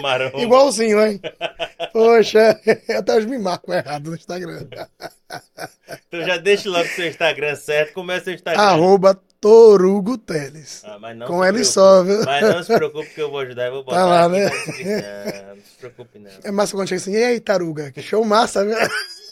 [0.00, 0.38] Marrom.
[0.38, 1.20] Igualzinho, hein?
[1.94, 2.60] Poxa,
[2.98, 4.66] até hoje me marco errado no Instagram.
[6.08, 7.92] Então já deixa logo seu Instagram certo.
[7.92, 8.62] Começa o Instagram.
[8.62, 10.82] Arroba Torugo Teles.
[10.84, 11.64] Ah, não Com preocupe.
[11.64, 12.24] só, viu?
[12.24, 13.66] Mas não se preocupe que eu vou ajudar.
[13.66, 14.48] Eu vou botar Tá lá, né?
[14.48, 14.92] descrição.
[15.48, 16.30] Não se preocupe, não.
[16.44, 17.90] É massa quando chega assim, e aí, Taruga?
[17.90, 18.76] Que show massa, viu?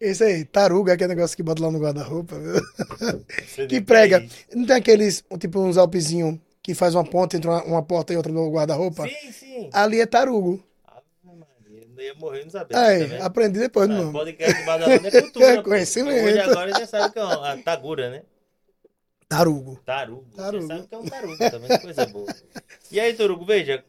[0.00, 2.36] Esse aí, Taruga, que é negócio que bota lá no guarda-roupa,
[3.68, 4.24] Que prega.
[4.54, 8.16] Não tem aqueles, tipo, uns alpezinhos que faz uma ponta entre uma, uma porta e
[8.16, 9.06] outra no guarda-roupa?
[9.08, 9.70] Sim, sim.
[9.72, 10.62] Ali é Tarugo.
[12.00, 12.78] Ia morrer não sabia.
[12.78, 14.12] Aí, tá aprendi depois Ah, nome.
[14.12, 15.46] podcast é cultura.
[15.46, 15.62] É pô.
[15.64, 16.24] conhecimento.
[16.26, 18.22] Hoje agora já sabe que é uma Tagura, né?
[19.28, 19.76] Tarugo.
[19.84, 20.26] Tarugo.
[20.34, 20.66] Tarugo.
[20.68, 22.34] Já sabe que é um tarugo também, coisa boa.
[22.90, 23.84] E aí, Torugo, veja,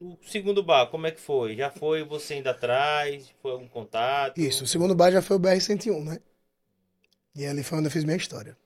[0.00, 1.56] o segundo bar, como é que foi?
[1.56, 3.28] Já foi você indo atrás?
[3.42, 4.38] Foi algum contato?
[4.38, 6.18] Isso, o segundo bar já foi o BR-101, né?
[7.34, 8.56] E ali foi onde eu fiz minha história.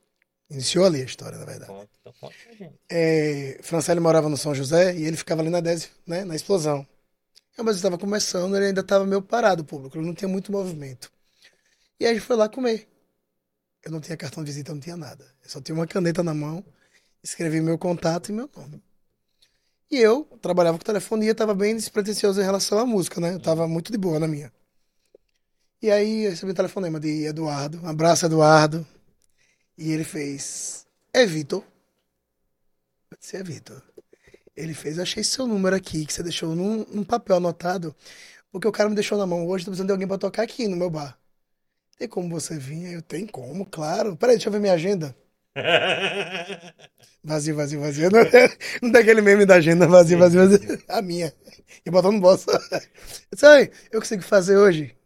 [0.50, 1.72] Iniciou ali a história, na verdade.
[1.72, 2.74] Conta, então conta pra gente.
[2.90, 6.86] É, Francélio morava no São José e ele ficava ali na 10, né, na explosão.
[7.58, 11.12] Mas eu estava começando, ele ainda estava meio parado o público, não tinha muito movimento.
[12.00, 12.88] E aí a gente foi lá comer.
[13.84, 15.24] Eu não tinha cartão de visita, não tinha nada.
[15.42, 16.64] Eu só tinha uma caneta na mão,
[17.22, 18.82] escrevi meu contato e meu nome.
[19.90, 23.34] E eu trabalhava com telefonia, estava bem despretensioso em relação à música, né?
[23.34, 24.52] Eu estava muito de boa na minha.
[25.82, 27.80] E aí eu recebi um telefonema de Eduardo.
[27.82, 28.86] Um abraço, Eduardo.
[29.76, 31.62] E ele fez: É Vitor.
[33.10, 33.82] Eu disse: É Vitor.
[34.56, 37.94] Ele fez: Eu achei seu número aqui, que você deixou num, num papel anotado,
[38.50, 40.68] porque o cara me deixou na mão hoje, tô precisando de alguém pra tocar aqui
[40.68, 41.18] no meu bar.
[41.98, 42.92] Tem como você vir?
[42.94, 44.16] Eu tenho como, claro.
[44.16, 45.16] Peraí, deixa eu ver minha agenda.
[47.24, 48.10] Vazio, vazio, vazio.
[48.10, 48.20] Não,
[48.82, 50.82] não tem aquele meme da agenda, vazio, vazio, vazio.
[50.88, 51.32] A minha.
[51.86, 52.46] E botando no bolso.
[53.36, 54.96] Sabe, eu consigo fazer hoje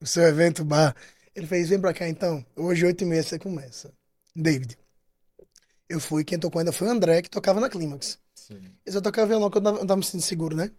[0.00, 0.94] o seu evento bar.
[1.34, 2.44] Ele fez, vem pra cá então.
[2.56, 3.92] Hoje, oito e meia, você começa.
[4.34, 4.78] David.
[5.88, 8.18] Eu fui, quem tocou ainda foi o André, que tocava na Clímax.
[8.50, 8.74] Sim.
[8.84, 10.72] Eles vão tocar violão, que eu não tava me sentindo seguro, né?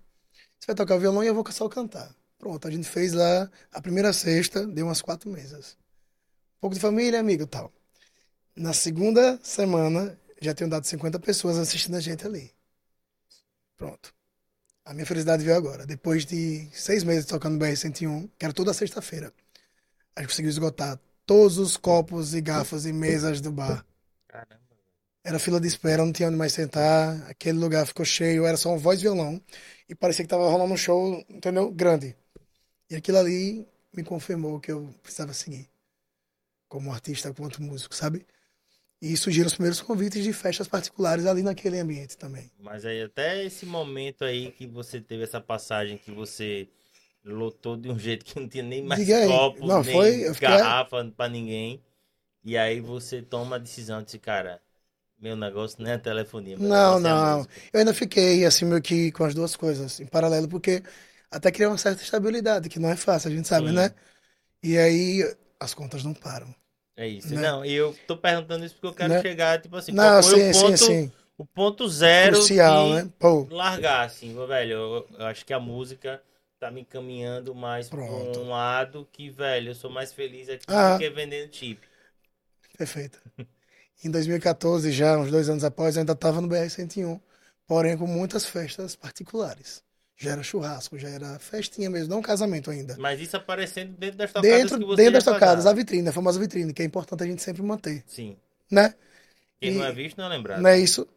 [0.60, 2.14] Você vai tocar violão e eu vou só cantar.
[2.38, 5.78] Pronto, a gente fez lá a primeira sexta, deu umas quatro mesas.
[6.58, 7.72] Um pouco de família, amigo e tal.
[8.56, 12.52] Na segunda semana, já tinham dado 50 pessoas assistindo a gente ali.
[13.78, 14.14] Pronto.
[14.84, 15.86] A minha felicidade veio agora.
[15.86, 19.34] Depois de seis meses tocando BR-101, que era toda sexta-feira,
[20.16, 23.86] a gente conseguiu esgotar todos os copos e garfas e mesas do bar.
[24.28, 24.61] Caramba.
[25.24, 27.30] Era fila de espera, não tinha onde mais sentar.
[27.30, 29.40] Aquele lugar ficou cheio, era só um voz e violão.
[29.88, 31.72] E parecia que tava rolando um show, entendeu?
[31.72, 32.16] Grande.
[32.90, 35.70] E aquilo ali me confirmou que eu precisava seguir.
[36.68, 38.26] Como artista, quanto músico, sabe?
[39.02, 42.52] E surgiram os primeiros convites de festas particulares ali naquele ambiente também.
[42.60, 46.68] Mas aí até esse momento aí que você teve essa passagem que você
[47.24, 49.28] lotou de um jeito que não tinha nem mais Diga aí.
[49.28, 51.84] copo, Não, nem foi- eu fiquei- garrafa pra ninguém.
[52.44, 54.62] E aí você toma a decisão de cara,
[55.22, 57.14] meu negócio não é a telefonia, Não, é não.
[57.14, 57.62] música.
[57.74, 60.84] Eu ainda fiquei assim meio que com as duas coisas em paralelo, porque
[61.30, 63.76] até criar uma certa estabilidade, que não é fácil, a gente sabe, Sim.
[63.76, 63.94] né?
[64.64, 65.24] E aí
[65.60, 66.54] as contas não param.
[66.96, 67.34] É isso.
[67.36, 67.42] Né?
[67.42, 69.22] Não, e eu tô perguntando isso porque eu quero Né?
[69.22, 71.12] chegar, tipo assim, não, sim, o sim, ponto, sim.
[71.38, 73.10] o ponto zero Crucial, né?
[73.20, 76.22] Pô, largar, assim, velho, eu, eu acho que a música
[76.60, 78.40] tá me encaminhando mais pra Pronto.
[78.40, 80.96] um lado que, velho, eu sou mais feliz aqui Ah.
[80.96, 81.82] do que vendendo chip.
[82.78, 83.20] perfeito.
[84.04, 87.20] Em 2014, já, uns dois anos após, eu ainda estava no BR-101,
[87.68, 89.84] porém com muitas festas particulares.
[90.18, 92.96] Já era churrasco, já era festinha mesmo, não casamento ainda.
[93.00, 96.12] Mas isso aparecendo dentro das tocadas Dentro, que você dentro das tocadas, a vitrine, a
[96.12, 98.36] famosa vitrine, que é importante a gente sempre manter, Sim.
[98.70, 98.94] né?
[99.60, 100.62] Quem E- não é visto não é lembrado.
[100.62, 101.08] Não é isso?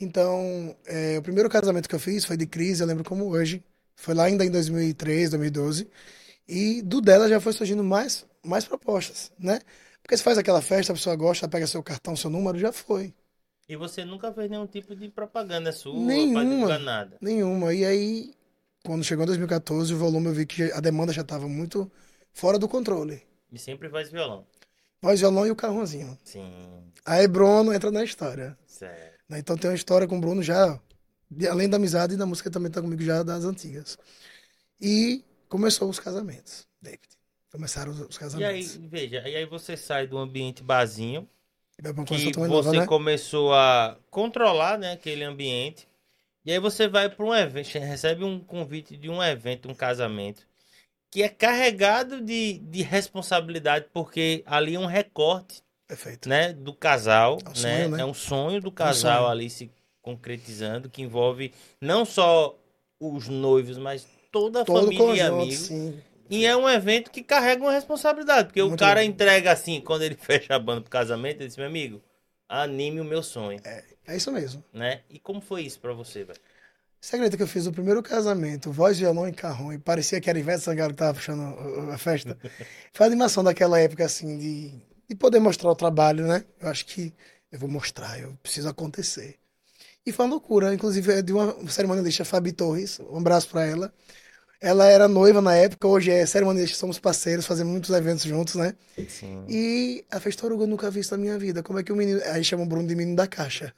[0.00, 3.62] Então, é, o primeiro casamento que eu fiz foi de crise, eu lembro como hoje.
[3.96, 5.88] Foi lá ainda em 2013, 2012.
[6.48, 9.60] E do dela já foi surgindo mais, mais propostas, né?
[10.08, 13.14] Porque você faz aquela festa, a pessoa gosta, pega seu cartão, seu número, já foi.
[13.68, 16.78] E você nunca fez nenhum tipo de propaganda sua Nenhuma.
[16.78, 17.18] nada.
[17.20, 17.74] Nenhuma.
[17.74, 18.32] E aí,
[18.82, 21.92] quando chegou em 2014, o volume eu vi que a demanda já estava muito
[22.32, 23.22] fora do controle.
[23.52, 24.46] E sempre faz violão.
[25.02, 26.18] Voz, violão e o carrãozinho.
[26.24, 28.56] Sim, Aí Bruno entra na história.
[28.66, 29.22] certo.
[29.28, 29.38] né?
[29.38, 30.80] Então tem uma história com o Bruno já,
[31.50, 33.98] além da amizade, e da música também tá comigo já das antigas.
[34.80, 37.17] E começou os casamentos, David.
[37.58, 38.76] Começaram os, os E aí, casamentos.
[38.88, 41.28] veja, e aí você sai do ambiente barzinho,
[41.76, 42.86] E uma que nova, você né?
[42.86, 45.88] começou a controlar, né, aquele ambiente.
[46.44, 50.46] E aí você vai para um evento, recebe um convite de um evento, um casamento,
[51.10, 56.28] que é carregado de, de responsabilidade, porque ali é um recorte, Perfeito.
[56.28, 57.82] né, do casal, É um né?
[57.82, 58.00] sonho, né?
[58.02, 59.32] É um sonho do casal sonho.
[59.32, 59.68] ali se
[60.00, 62.56] concretizando, que envolve não só
[63.00, 65.66] os noivos, mas toda a Todo família e conjunto, amigos.
[65.66, 66.00] sim.
[66.30, 69.04] E é um evento que carrega uma responsabilidade, porque o Muito cara bom.
[69.04, 72.02] entrega assim, quando ele fecha a banda pro casamento, ele diz, meu amigo,
[72.48, 73.64] anime o meu sonho,
[74.06, 74.64] É isso mesmo.
[74.72, 75.02] né?
[75.10, 76.40] E como foi isso pra você, velho?
[77.00, 80.28] Você acredita que eu fiz o primeiro casamento, voz, violão e carrão, e parecia que
[80.28, 81.42] era Ivete Sangalo que tava puxando
[81.92, 82.36] a- festa?
[82.92, 86.44] Foi a animação daquela época, assim, de, de poder mostrar o trabalho, né?
[86.60, 87.14] Eu acho que
[87.52, 89.38] eu vou mostrar, eu preciso acontecer.
[90.06, 93.94] E foi uma loucura, inclusive é de uma cerimonialista, Fabi Torres, um abraço pra ela.
[94.60, 98.74] Ela era noiva na época, hoje é cerimonialista, somos parceiros, fazemos muitos eventos juntos, né?
[99.08, 99.44] Sim.
[99.48, 101.62] E ela fez Torugo, eu nunca vi isso na minha vida.
[101.62, 102.20] Como é que o menino.
[102.26, 103.74] Aí chama o Bruno de menino da caixa.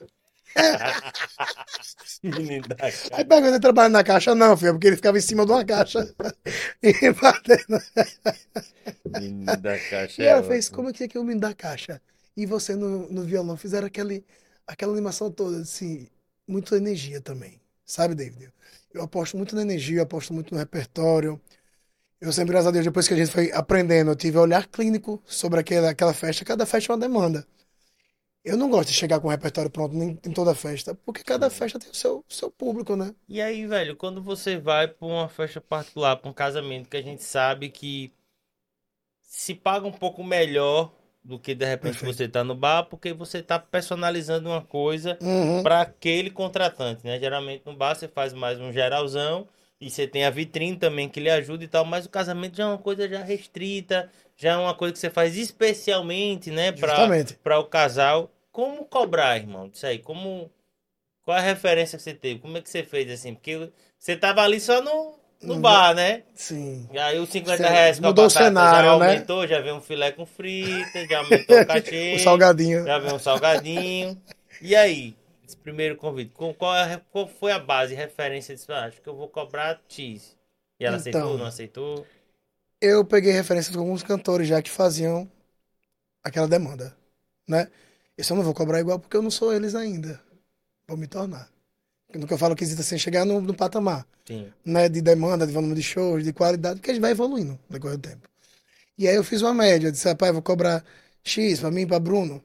[2.23, 2.75] Menino da
[3.11, 3.25] Aí cara.
[3.25, 4.35] pergunta, trabalha na caixa?
[4.35, 6.13] Não, filho, porque ele ficava em cima de uma caixa.
[6.83, 7.81] e batendo.
[9.05, 10.21] Menino da caixa.
[10.21, 10.75] E é ela fez, ótimo.
[10.75, 12.01] como é que é que é o menino da caixa?
[12.35, 14.25] E você no, no violão fizeram aquele,
[14.67, 16.07] aquela animação toda, assim,
[16.47, 17.61] muita energia também.
[17.85, 18.53] Sabe, David?
[18.93, 21.41] Eu aposto muito na energia, eu aposto muito no repertório.
[22.19, 25.21] Eu sempre, graças a Deus, depois que a gente foi aprendendo, eu tive olhar clínico
[25.25, 26.45] sobre aquela, aquela festa.
[26.45, 27.47] Cada festa é uma demanda.
[28.43, 31.49] Eu não gosto de chegar com o repertório pronto em, em toda festa, porque cada
[31.49, 33.13] festa tem o seu, seu público, né?
[33.29, 37.03] E aí, velho, quando você vai pra uma festa particular, pra um casamento, que a
[37.03, 38.11] gente sabe que
[39.21, 40.91] se paga um pouco melhor
[41.23, 42.15] do que de repente Perfeito.
[42.17, 45.61] você tá no bar, porque você tá personalizando uma coisa Uhum.
[45.63, 47.19] para aquele contratante, né?
[47.19, 49.47] Geralmente no bar você faz mais um geralzão
[49.79, 52.63] e você tem a vitrine também que lhe ajuda e tal, mas o casamento já
[52.63, 56.89] é uma coisa já restrita, já é uma coisa que você faz especialmente, né, para
[56.95, 57.33] Justamente.
[57.43, 58.31] para o casal.
[58.51, 59.69] Como cobrar, irmão?
[59.69, 60.51] Disso aí, como
[61.23, 62.39] qual a referência que você teve?
[62.39, 63.33] Como é que você fez assim?
[63.33, 66.23] Porque você tava ali só no no bar, né?
[66.33, 66.89] Sim.
[66.89, 69.27] E aí os 50 Sim, reais com a mudou o batata cenário, já né?
[69.31, 71.91] aumentou, já veio um filé com frita, já aumentou o cachê.
[72.11, 72.85] O salgadinho.
[72.85, 74.21] Já veio um salgadinho.
[74.61, 78.71] E aí, esse primeiro convite, qual, é- qual foi a base, referência disso?
[78.73, 80.37] Ah, acho que eu vou cobrar X.
[80.79, 80.97] E ela Então.
[80.97, 82.09] aceitou, não aceitou?
[82.79, 85.29] Eu peguei referências com alguns cantores já que faziam
[86.23, 86.97] aquela demanda,
[87.49, 87.71] né?
[88.17, 90.21] Eu não vou cobrar igual porque eu não sou eles ainda.
[90.87, 91.50] Vou me tornar.
[92.13, 94.51] No que eu falo quesito assim, chegar no, no patamar, Sim.
[94.65, 94.89] né?
[94.89, 97.97] De demanda, de volume de shows, de qualidade, porque a gente vai evoluindo no decorrer
[97.97, 98.29] do tempo.
[98.97, 100.83] E aí eu fiz uma média, eu disse, rapaz, vou cobrar
[101.23, 102.43] X pra mim e pra Bruno.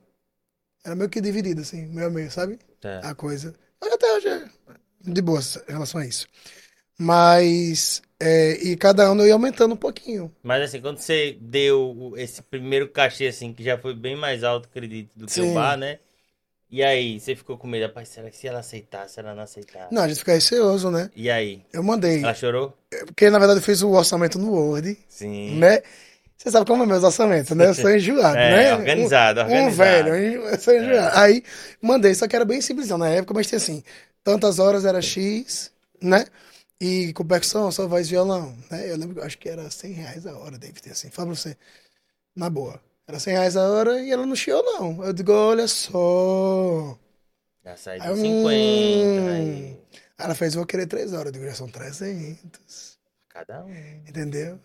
[0.85, 2.59] Era meio que dividido, assim, meio a meio, sabe?
[2.81, 3.00] Tá.
[3.00, 3.55] a coisa.
[3.81, 4.48] Mas Até hoje é
[5.07, 6.26] de boa em relação a isso.
[6.98, 10.35] Mas, é, e cada ano eu ia aumentando um pouquinho.
[10.42, 14.68] Mas assim, quando você deu esse primeiro cachê, assim, que já foi bem mais alto,
[14.68, 15.50] acredito, do que Sim.
[15.50, 15.98] o bar, né?
[16.68, 19.44] E aí, você ficou com medo, rapaz, será que se ela aceitar, se ela não
[19.44, 19.87] aceitar?
[19.92, 21.11] Não, a gente fica receoso, né?
[21.14, 21.62] E aí?
[21.72, 22.18] Eu mandei.
[22.18, 22.76] Ela chorou?
[23.07, 25.59] Porque, na verdade, eu fiz o orçamento no Word, Sim.
[25.59, 25.81] né?
[26.37, 27.68] Você sabe como é meus orçamentos, né?
[27.68, 28.74] Eu sou enjoado, É, né?
[28.74, 29.76] organizado, Um, um organizado.
[30.11, 31.18] velho, eu sou enjoado.
[31.18, 31.42] Aí,
[31.81, 33.83] mandei, só que era bem simplesão na época, mas tinha assim,
[34.24, 35.70] tantas horas era X,
[36.02, 36.26] né?
[36.81, 38.90] E com percussão, só voz e violão, né?
[38.90, 41.11] Eu lembro, acho que era 100 reais a hora, deve ter assim.
[41.11, 41.57] Fala pra você,
[42.35, 42.79] na boa.
[43.09, 45.05] Era 100 reais a hora e ela não chiou, não.
[45.05, 46.99] Eu digo, olha só.
[47.64, 49.29] Já sai Aí, de 50, hum.
[49.29, 49.79] aí Aí
[50.19, 51.27] Ela fez, vou querer 3 horas.
[51.27, 52.99] Eu digo, já são 300.
[53.29, 53.71] cada um.
[54.09, 54.59] Entendeu?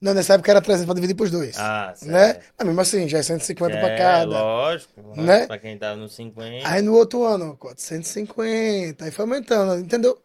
[0.00, 1.58] Não, nessa época era 300 pra dividir pros dois.
[1.58, 2.10] Ah, certo.
[2.10, 2.40] né?
[2.56, 4.24] Mas mesmo assim, já é 150 pra É, cada.
[4.26, 5.00] lógico.
[5.02, 5.46] lógico, Né?
[5.46, 6.66] Pra quem tá no 50.
[6.66, 10.18] Aí no outro ano, 450, aí foi aumentando, entendeu?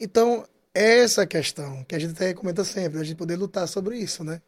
[0.00, 0.44] Então,
[0.74, 4.42] essa questão que a gente até comenta sempre, a gente poder lutar sobre isso, né?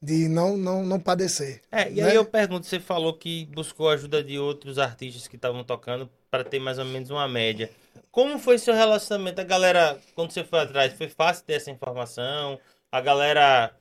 [0.00, 1.62] De não, não, não padecer.
[1.72, 2.10] É, e né?
[2.10, 6.10] aí eu pergunto, você falou que buscou a ajuda de outros artistas que estavam tocando
[6.30, 7.70] para ter mais ou menos uma média.
[8.10, 9.40] Como foi seu relacionamento?
[9.40, 12.60] A galera, quando você foi atrás, foi fácil ter essa informação?
[12.92, 13.74] A galera,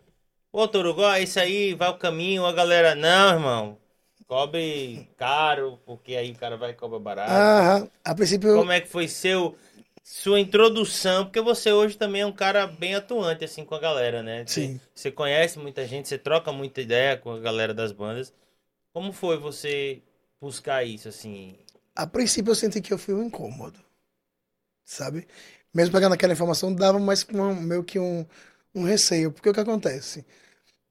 [0.51, 2.45] ô Torugo, é isso aí, vai o caminho.
[2.45, 3.77] A galera, não, irmão,
[4.25, 7.31] cobre caro, porque aí o cara vai e cobra barato.
[7.31, 7.89] Aham.
[8.03, 9.55] A princípio, Como é que foi seu
[10.03, 11.25] sua introdução?
[11.25, 14.45] Porque você hoje também é um cara bem atuante assim com a galera, né?
[14.45, 14.81] Você, Sim.
[14.93, 18.33] você conhece muita gente, você troca muita ideia com a galera das bandas.
[18.93, 20.01] Como foi você
[20.41, 21.57] buscar isso assim?
[21.95, 23.79] a princípio eu senti que eu fui um incômodo,
[24.85, 25.27] sabe?
[25.73, 28.25] Mesmo pegando aquela informação, dava mais um, meio que um,
[28.75, 29.31] um receio.
[29.31, 30.25] Porque o que acontece?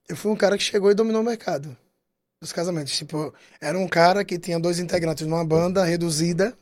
[0.08, 1.76] Eu fui um cara que chegou e dominou o mercado
[2.40, 2.96] dos casamentos.
[2.96, 6.56] Tipo, era um cara que tinha dois integrantes numa banda reduzida,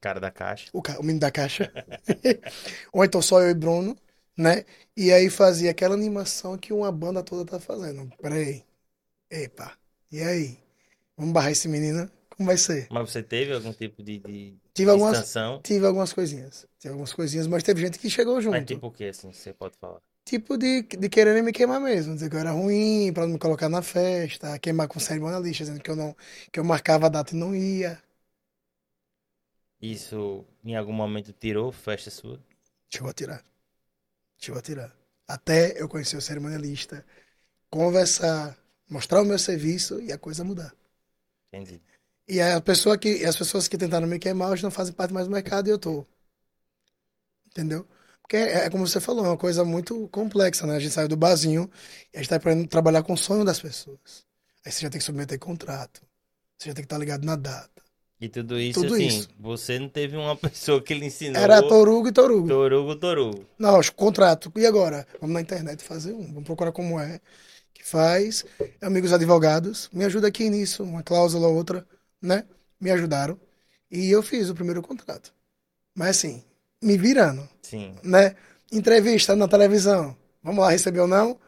[0.00, 0.70] Cara da caixa.
[0.72, 1.72] o, ca- o menino da caixa.
[2.92, 3.96] Ou então só eu e Bruno,
[4.36, 4.64] né?
[4.96, 8.10] E aí fazia aquela animação que uma banda toda tá fazendo.
[8.20, 8.64] Peraí.
[9.30, 9.78] Epa.
[10.12, 10.58] E aí?
[11.16, 12.10] Vamos barrar esse menino?
[12.30, 12.90] Como vai ser?
[12.90, 15.62] Mas você teve algum tipo de, de Tive algumas, extensão?
[15.62, 16.66] tive algumas coisinhas.
[16.78, 18.50] Tive algumas coisinhas, mas teve gente que chegou junto.
[18.50, 20.02] Mas tipo o que, assim, você pode falar?
[20.24, 23.38] Tipo de, de querer me queimar mesmo, dizer que eu era ruim, pra não me
[23.38, 26.14] colocar na festa, queimar com cerimonialista, dizendo que eu não,
[26.52, 27.98] que eu marcava a data e não ia.
[29.80, 32.40] Isso em algum momento tirou festa sua?
[32.90, 33.44] Chegou a tirar.
[34.36, 34.96] Chegou a tirar.
[35.26, 37.04] Até eu conhecer o cerimonialista,
[37.70, 40.74] conversar, mostrar o meu serviço e a coisa mudar.
[41.52, 41.80] Entendi.
[42.26, 45.26] E a pessoa que, as pessoas que tentaram me queimar hoje não fazem parte mais
[45.26, 46.06] do mercado e eu tô.
[47.46, 47.86] Entendeu?
[48.20, 50.76] Porque é, é como você falou, é uma coisa muito complexa, né?
[50.76, 51.70] A gente saiu do barzinho
[52.12, 54.26] e a gente tá aprendendo a trabalhar com o sonho das pessoas.
[54.64, 56.02] Aí você já tem que submeter contrato.
[56.58, 57.77] Você já tem que estar ligado na data.
[58.20, 59.28] E tudo isso, Tudo assim, isso.
[59.38, 61.40] você não teve uma pessoa que lhe ensinou.
[61.40, 62.48] Era Torugo e Torugo.
[62.48, 63.46] Torugo, Torugo.
[63.58, 64.52] Não, contrato.
[64.56, 65.06] E agora?
[65.20, 66.26] Vamos na internet fazer um.
[66.26, 67.20] Vamos procurar como é.
[67.72, 68.44] Que faz.
[68.80, 69.88] Amigos advogados.
[69.92, 70.82] Me ajuda aqui nisso.
[70.82, 71.86] Uma cláusula ou outra,
[72.20, 72.44] né?
[72.80, 73.38] Me ajudaram.
[73.90, 75.32] E eu fiz o primeiro contrato.
[75.94, 76.42] Mas assim,
[76.82, 77.94] me virando, Sim.
[78.02, 78.34] né?
[78.70, 80.16] Entrevista na televisão.
[80.42, 81.38] Vamos lá, receber ou não?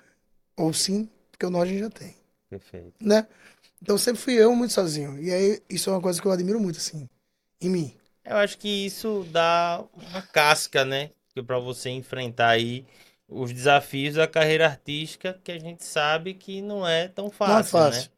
[0.57, 2.15] Ou sim, porque o nó a gente já tem,
[2.49, 2.93] Perfeito.
[3.01, 3.27] né?
[3.83, 5.19] Então sempre fui eu muito sozinho.
[5.19, 7.09] E aí, isso é uma coisa que eu admiro muito, assim,
[7.61, 7.95] em mim.
[8.25, 11.11] Eu acho que isso dá uma casca, né?
[11.35, 12.85] Que para você enfrentar aí
[13.29, 17.87] os desafios da carreira artística, que a gente sabe que não é tão fácil, Não
[17.87, 18.11] é fácil.
[18.11, 18.17] né?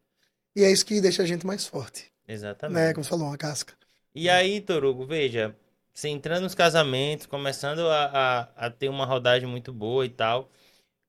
[0.57, 2.77] E é isso que deixa a gente mais forte, Exatamente.
[2.77, 2.93] né?
[2.95, 3.75] Como você falou, uma casca.
[4.15, 5.55] E aí, Torugo, veja,
[5.93, 10.51] você entrando nos casamentos, começando a, a, a ter uma rodagem muito boa e tal.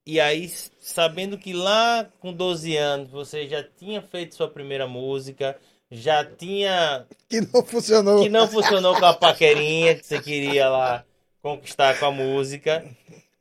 [0.06, 0.48] E aí,
[0.80, 5.58] sabendo que lá com 12 anos você já tinha feito sua primeira música,
[5.90, 7.06] já tinha.
[7.28, 8.22] Que não funcionou.
[8.22, 11.04] que não funcionou com a paquerinha que você queria lá
[11.40, 12.84] conquistar com a música.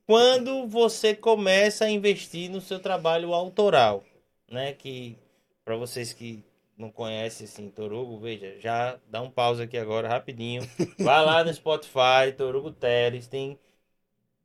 [0.06, 4.04] Quando você começa a investir no seu trabalho autoral,
[4.50, 4.74] né?
[4.74, 5.18] Que
[5.66, 6.44] para vocês que
[6.78, 10.68] não conhecem assim Torugo, veja, já dá um pause aqui agora rapidinho.
[11.00, 13.58] Vai lá no Spotify, Torugo Teres, tem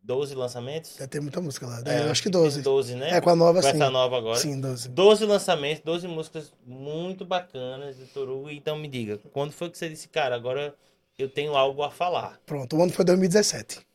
[0.08, 0.96] 12 lançamentos?
[0.96, 1.82] Deve ter muita música lá.
[1.84, 2.54] É, eu acho que 12.
[2.54, 3.10] tem 12, né?
[3.10, 3.74] É, com a nova, Com sim.
[3.74, 4.38] essa nova agora.
[4.40, 4.88] Sim, 12.
[4.88, 8.48] 12 lançamentos, 12 músicas muito bacanas de Torugo.
[8.48, 10.74] Então me diga, quando foi que você disse, cara, agora
[11.18, 12.40] eu tenho algo a falar?
[12.46, 13.86] Pronto, o ano foi 2017.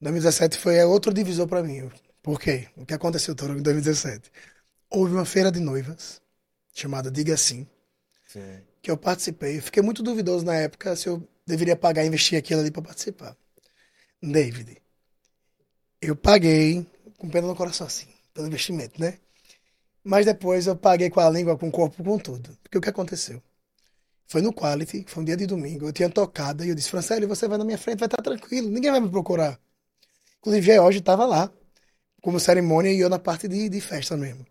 [0.00, 1.90] 2017 foi outro divisor pra mim.
[2.22, 2.68] Por quê?
[2.76, 4.30] O que aconteceu, Toro, em 2017?
[4.88, 6.22] Houve uma feira de noivas,
[6.72, 7.66] chamada Diga Sim,
[8.28, 8.60] Sim.
[8.80, 9.58] que eu participei.
[9.58, 12.82] Eu fiquei muito duvidoso na época se eu deveria pagar e investir aquilo ali pra
[12.82, 13.36] participar.
[14.22, 14.83] David,
[16.06, 16.86] eu paguei
[17.18, 19.18] com pena no coração, assim, pelo investimento, né?
[20.04, 22.56] Mas depois eu paguei com a língua, com o corpo, com tudo.
[22.62, 23.42] Porque o que aconteceu?
[24.26, 27.28] Foi no Quality, foi um dia de domingo, eu tinha tocado e eu disse, Francélio,
[27.28, 29.60] você vai na minha frente, vai estar tranquilo, ninguém vai me procurar.
[30.40, 31.52] Inclusive, George estava lá,
[32.22, 34.46] como cerimônia, e eu na parte de, de festa mesmo.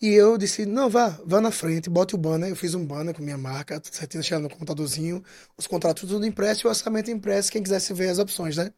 [0.00, 2.50] E eu disse, não, vá, vá na frente, bote o banner.
[2.50, 5.24] Eu fiz um banner com minha marca, certinho, deixando no computadorzinho,
[5.56, 8.72] os contratos tudo impresso e o orçamento impresso, quem quisesse ver as opções, né?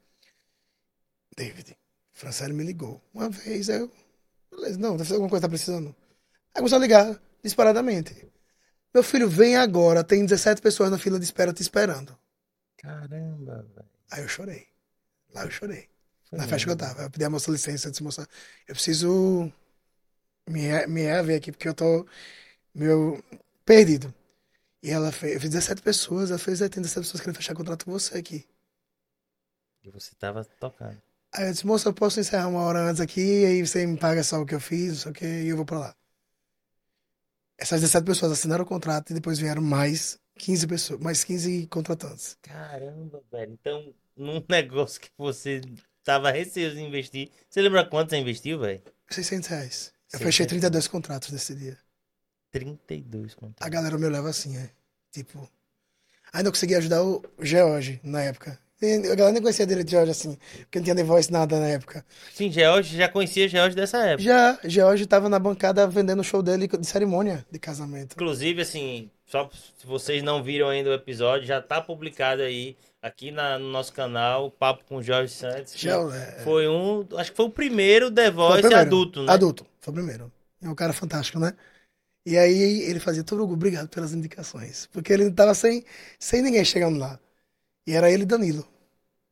[1.37, 1.76] David,
[2.12, 3.03] Francélio me ligou.
[3.14, 3.91] Uma vez, eu,
[4.51, 5.95] beleza, não, deve ser alguma coisa que tá precisando.
[6.55, 8.28] Aí começou a ligar, disparadamente.
[8.95, 12.18] Meu filho, vem agora, tem 17 pessoas na fila de espera te esperando.
[12.76, 13.91] Caramba, velho.
[14.11, 14.66] Aí eu chorei.
[15.34, 15.89] Lá eu chorei.
[16.24, 16.95] Foi Na festa que eu mesmo.
[16.95, 17.03] tava.
[17.05, 18.28] Eu pedi a moça licença, disse, moça,
[18.68, 19.53] eu preciso
[20.49, 22.07] me, me reaver aqui, porque eu tô
[22.74, 23.22] meu
[23.64, 24.14] perdido.
[24.82, 27.55] E ela fez, eu fiz 17 pessoas, ela fez, "É, tem 17 pessoas querendo fechar
[27.55, 28.47] contrato com você aqui.
[29.82, 31.01] E você tava tocando.
[31.37, 34.22] Aí eu disse, moça, eu posso encerrar uma hora antes aqui, aí você me paga
[34.24, 35.97] só o que eu fiz, não sei o que, e eu vou pra lá.
[37.59, 42.39] Essas 17 pessoas assinaram o contrato e depois vieram mais 15 pessoas, mais 15 contratantes.
[42.43, 43.53] Caramba, velho.
[43.53, 45.61] Então, num negócio que você
[46.05, 47.30] tava receoso de investir.
[47.49, 48.82] Você lembra quanto você investiu, velho?
[49.11, 49.93] 600 reais.
[50.12, 51.78] Eu 600 fechei 32 contratos nesse dia.
[52.51, 53.70] 32 A contratos.
[53.70, 54.70] galera me olhava assim, é.
[55.12, 55.49] Tipo.
[56.32, 58.59] Ainda consegui ajudar o George na época.
[58.83, 62.05] A galera nem conhecia direito George assim, porque não tinha The Voice nada na época.
[62.35, 64.22] Sim, George, já conhecia George dessa época.
[64.22, 68.12] Já, George tava na bancada vendendo o show dele de cerimônia de casamento.
[68.12, 69.49] Inclusive, assim, só
[69.79, 73.95] se vocês não viram ainda o episódio, já tá publicado aí, aqui na- no nosso
[73.95, 75.72] canal, o Papo com Jorge Santos.
[76.12, 78.83] é, Foi um, acho que foi o primeiro The Voice primeiro.
[78.87, 79.33] adulto, né?
[79.33, 80.31] Adulto, foi o primeiro.
[80.62, 81.55] É um cara fantástico, né?
[82.27, 84.87] E aí ele fazia, Torugo, obrigado pelas indicações.
[84.93, 85.83] Porque ele tava sem,
[86.18, 87.18] sem ninguém chegando lá.
[87.87, 88.66] E era ele e Danilo.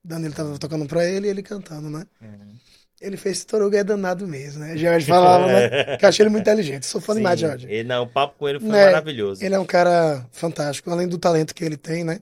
[0.02, 2.06] Danilo tava tocando pra ele e ele cantando, né?
[2.20, 2.54] Uhum.
[3.00, 4.76] Ele fez esse Torugo é danado mesmo, né?
[4.76, 5.96] George falava, né?
[5.98, 6.86] Que eu achei ele muito inteligente.
[6.86, 7.66] Sou fã demais de Sim, George.
[7.68, 9.44] ele, não, o papo com ele foi Né, maravilhoso.
[9.44, 12.20] Ele é um cara fantástico, além do talento que ele tem, né?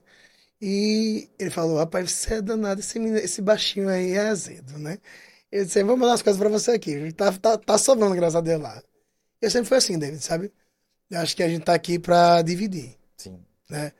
[0.60, 4.98] E ele falou, rapaz, você é danado, esse, esse baixinho aí é azedo, né?
[5.50, 7.12] Eu disse, vou mandar as coisas pra você aqui.
[7.12, 8.82] Tá, tá, tá sobrando, graças a Deus, lá.
[9.40, 10.52] Eu sempre fui assim, David, sabe?
[11.10, 13.44] Eu acho que a gente tá aqui pra dividir, Sim.
[13.70, 13.92] né?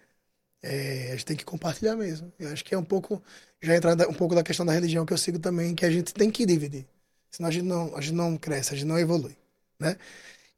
[0.63, 2.33] É, a gente tem que compartilhar mesmo.
[2.39, 3.23] Eu acho que é um pouco,
[3.63, 5.91] já entra da- um pouco da questão da religião que eu sigo também, que a
[5.91, 6.87] gente tem que dividir.
[7.31, 9.37] Senão a gente não, a gente não cresce, a gente não evolui,
[9.81, 9.97] né?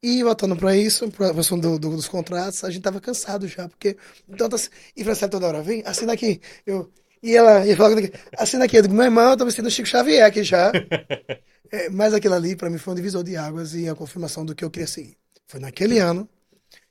[0.02, 3.48] E voltando para isso, para a questão do, do- dos contratos, a gente tava cansado
[3.48, 3.96] já, porque
[4.36, 4.70] tantas.
[4.96, 6.40] E Francela toda hora, vem, assina aqui.
[6.66, 6.92] Eu,
[7.22, 8.76] e ela ia falar comigo, assina aqui.
[8.78, 10.76] Eu digo, meu irmão, eu tô me sentindo Chico Xavier aqui já.
[11.70, 14.54] É, mas aquilo ali, para mim, foi um divisor de águas e a confirmação do
[14.54, 15.16] que eu queria seguir.
[15.46, 16.28] Foi naquele ano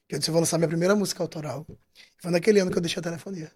[0.08, 1.66] que eu disse, eu vou lançar minha primeira música autoral.
[2.24, 3.52] Foi naquele ano que eu deixei a telefonia.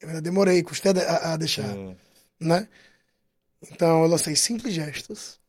[0.00, 1.96] Eu ainda demorei, custei a, a- deixar Sim.
[2.38, 2.68] né?
[3.72, 5.40] Então eu lancei Simples Gestos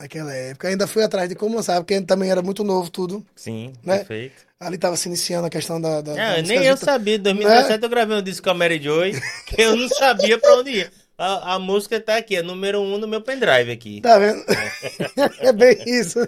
[0.00, 0.66] naquela época.
[0.66, 3.24] Ainda fui atrás de como lançar, porque também era muito novo tudo.
[3.36, 3.98] Sim, Né?
[3.98, 4.44] perfeito.
[4.58, 6.00] Ali estava se iniciando a questão da.
[6.00, 7.14] da, da Não, música nem eu sabia.
[7.14, 9.12] Em 2017 eu gravei um disco com a Mary Joy,
[9.46, 10.92] que eu não sabia pra onde ia.
[11.18, 14.00] A, a música tá aqui, é número um no meu pendrive aqui.
[14.00, 14.44] Tá vendo?
[15.40, 16.20] é bem isso.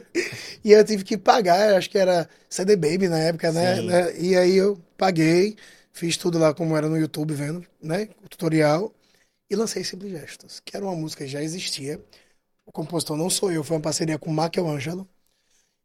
[0.65, 3.77] E eu tive que pagar, acho que era CD Baby na época, né?
[3.77, 3.87] Sim.
[3.87, 4.19] né?
[4.19, 5.57] E aí eu paguei,
[5.93, 8.09] fiz tudo lá como era no YouTube vendo, né?
[8.25, 8.93] O tutorial.
[9.49, 12.01] E lancei Simples Gestos, que era uma música que já existia.
[12.67, 15.09] O compositor não sou eu, foi uma parceria com o Michael Ângelo.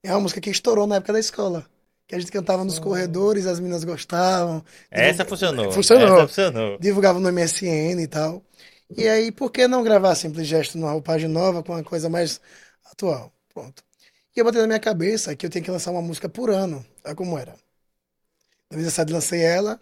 [0.03, 1.64] É uma música que estourou na época da escola.
[2.08, 4.64] Que a gente cantava nos corredores, as meninas gostavam.
[4.91, 5.72] Essa funcionou.
[5.72, 6.18] Funcionou.
[6.18, 6.78] Essa funcionou.
[6.80, 8.43] Divulgava no MSN e tal.
[8.90, 12.40] E aí, por que não gravar Simples Gesto numa roupagem nova, com uma coisa mais
[12.86, 13.34] atual?
[13.54, 13.84] Pronto.
[14.36, 16.86] E eu botei na minha cabeça que eu tinha que lançar uma música por ano.
[17.04, 17.56] Olha como era.
[18.70, 19.82] 2017 lancei ela.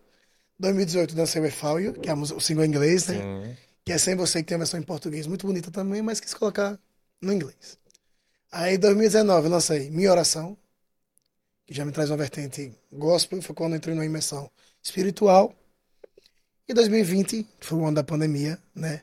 [0.59, 3.15] 2018 lancei o Efáulio, que é o single em inglês, né?
[3.15, 3.57] Sim.
[3.83, 6.33] Que é Sem Você, que tem a versão em português muito bonita também, mas quis
[6.33, 6.79] colocar
[7.21, 7.77] no inglês.
[8.51, 10.57] Aí, em 2019, eu lancei Minha Oração,
[11.65, 14.49] que já me traz uma vertente gospel, foi quando eu entrei numa imersão
[14.81, 15.53] espiritual.
[16.67, 19.01] E 2020, que foi o ano da pandemia, né?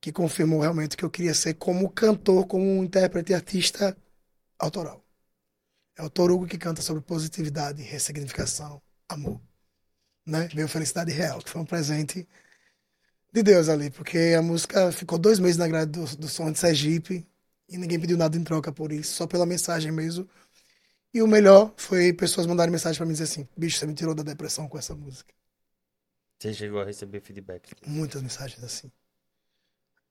[0.00, 3.96] Que confirmou realmente que eu queria ser como cantor, como um intérprete e artista
[4.58, 5.04] autoral.
[5.96, 9.40] É o Torugo que canta sobre positividade, ressignificação, amor.
[10.26, 10.48] Né?
[10.54, 12.28] Veio Felicidade Real, que foi um presente
[13.32, 16.58] de Deus ali, porque a música ficou dois meses na grade do, do som de
[16.58, 17.26] Sergipe
[17.68, 20.28] e ninguém pediu nada em troca por isso, só pela mensagem mesmo.
[21.14, 24.14] E o melhor foi pessoas mandarem mensagem pra mim dizer assim: bicho, você me tirou
[24.14, 25.35] da depressão com essa música.
[26.38, 27.72] Você chegou a receber feedback.
[27.86, 28.90] Muitas mensagens assim.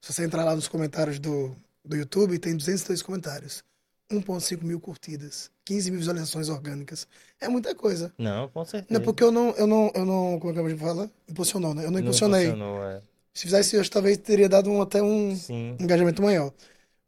[0.01, 3.63] Se você entrar lá nos comentários do, do YouTube, tem 203 comentários.
[4.11, 7.07] 1.5 mil curtidas, 15 mil visualizações orgânicas.
[7.41, 8.13] É muita coisa.
[8.19, 8.93] Não, com certeza.
[8.93, 11.11] Não é porque eu não, eu não, eu não, como é que a gente fala?
[11.27, 11.81] Impulsionou, né?
[11.81, 12.45] Eu não Não impulsionei.
[12.45, 13.01] funcionou, é.
[13.33, 15.75] Se fizesse hoje, talvez teria dado um, até um Sim.
[15.79, 16.53] engajamento maior.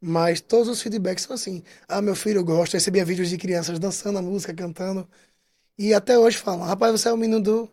[0.00, 1.62] Mas todos os feedbacks são assim.
[1.86, 5.08] Ah, meu filho gosta, eu recebia vídeos de crianças dançando a música, cantando.
[5.78, 7.70] E até hoje falam, rapaz, você é o menino do,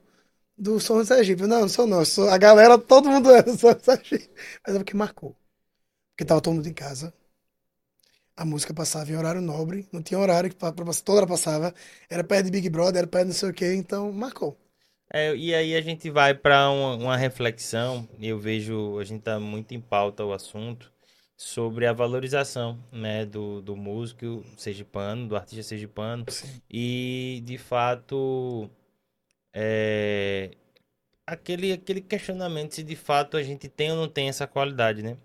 [0.57, 1.43] do Som de Sergipe.
[1.43, 1.99] Não, não sou não.
[1.99, 4.29] eu sou, a galera, todo mundo é do Som de Sergipe.
[4.65, 5.35] Mas é porque marcou.
[6.11, 7.13] Porque tava todo mundo em casa.
[8.37, 9.87] A música passava em horário nobre.
[9.91, 11.73] Não tinha horário que pa- pra- toda hora passava.
[12.09, 13.73] Era perto de Big Brother, era perto de não sei o quê.
[13.73, 14.57] Então, marcou.
[15.11, 19.39] É, e aí a gente vai para uma, uma reflexão, eu vejo, a gente tá
[19.39, 20.91] muito em pauta o assunto,
[21.37, 26.61] sobre a valorização, né, do, do músico sergipano, do artista sergipano, Sim.
[26.69, 28.69] e de fato,
[29.55, 30.51] é,
[31.27, 35.17] aquele, aquele questionamento se de fato a gente tem ou não tem essa qualidade, né?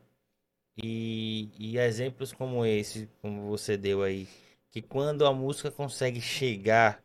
[0.82, 4.28] E, e exemplos como esse, como você deu aí,
[4.70, 7.02] que quando a música consegue chegar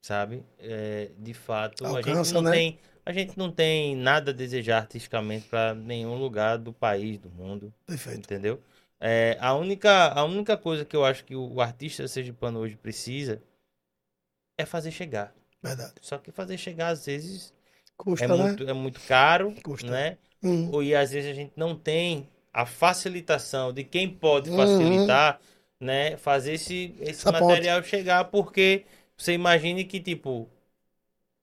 [0.00, 0.44] sabe?
[0.58, 2.50] É, de fato, a gente Alcança, não né?
[2.50, 7.30] tem, a gente não tem nada a desejar artisticamente para nenhum lugar do país, do
[7.30, 8.28] mundo, Perfeito.
[8.28, 8.60] entendeu?
[9.00, 13.42] É, a única, a única coisa que eu acho que o artista sergipano hoje precisa
[14.58, 15.32] é fazer chegar.
[15.68, 15.92] Verdade.
[16.00, 17.52] Só que fazer chegar às vezes
[17.96, 18.34] Custa, é né?
[18.36, 19.90] muito, é muito caro, Custa.
[19.90, 20.18] né?
[20.42, 20.68] Hum.
[20.72, 24.56] Ou e às vezes a gente não tem a facilitação de quem pode Uhum.
[24.56, 25.40] facilitar,
[25.80, 26.16] né?
[26.16, 27.42] Fazer esse, esse Essa ponte.
[27.44, 28.84] material chegar, porque
[29.16, 30.48] você imagine que, tipo,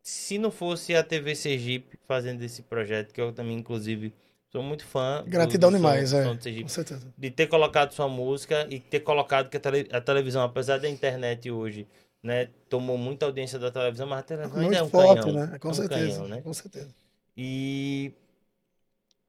[0.04, 4.14] se não fosse a TV Sergipe fazendo esse projeto, que eu também, inclusive,
[4.52, 6.34] sou muito fã do- Gratidão do som- demais, é.
[6.34, 7.14] de Sergipe, Com certeza.
[7.18, 11.88] de ter colocado sua música e ter colocado que a televisão, apesar da internet hoje,
[12.24, 15.32] né, tomou muita audiência da televisão, mas a televisão ainda é Muito um forte, canhão.
[15.32, 15.58] né?
[15.58, 15.84] Com é um certeza.
[15.84, 16.44] canhão, né?
[16.44, 16.94] Com certeza.
[17.38, 18.14] E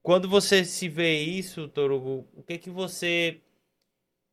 [0.02, 3.40] quando você se vê isso, Torugo, o que que você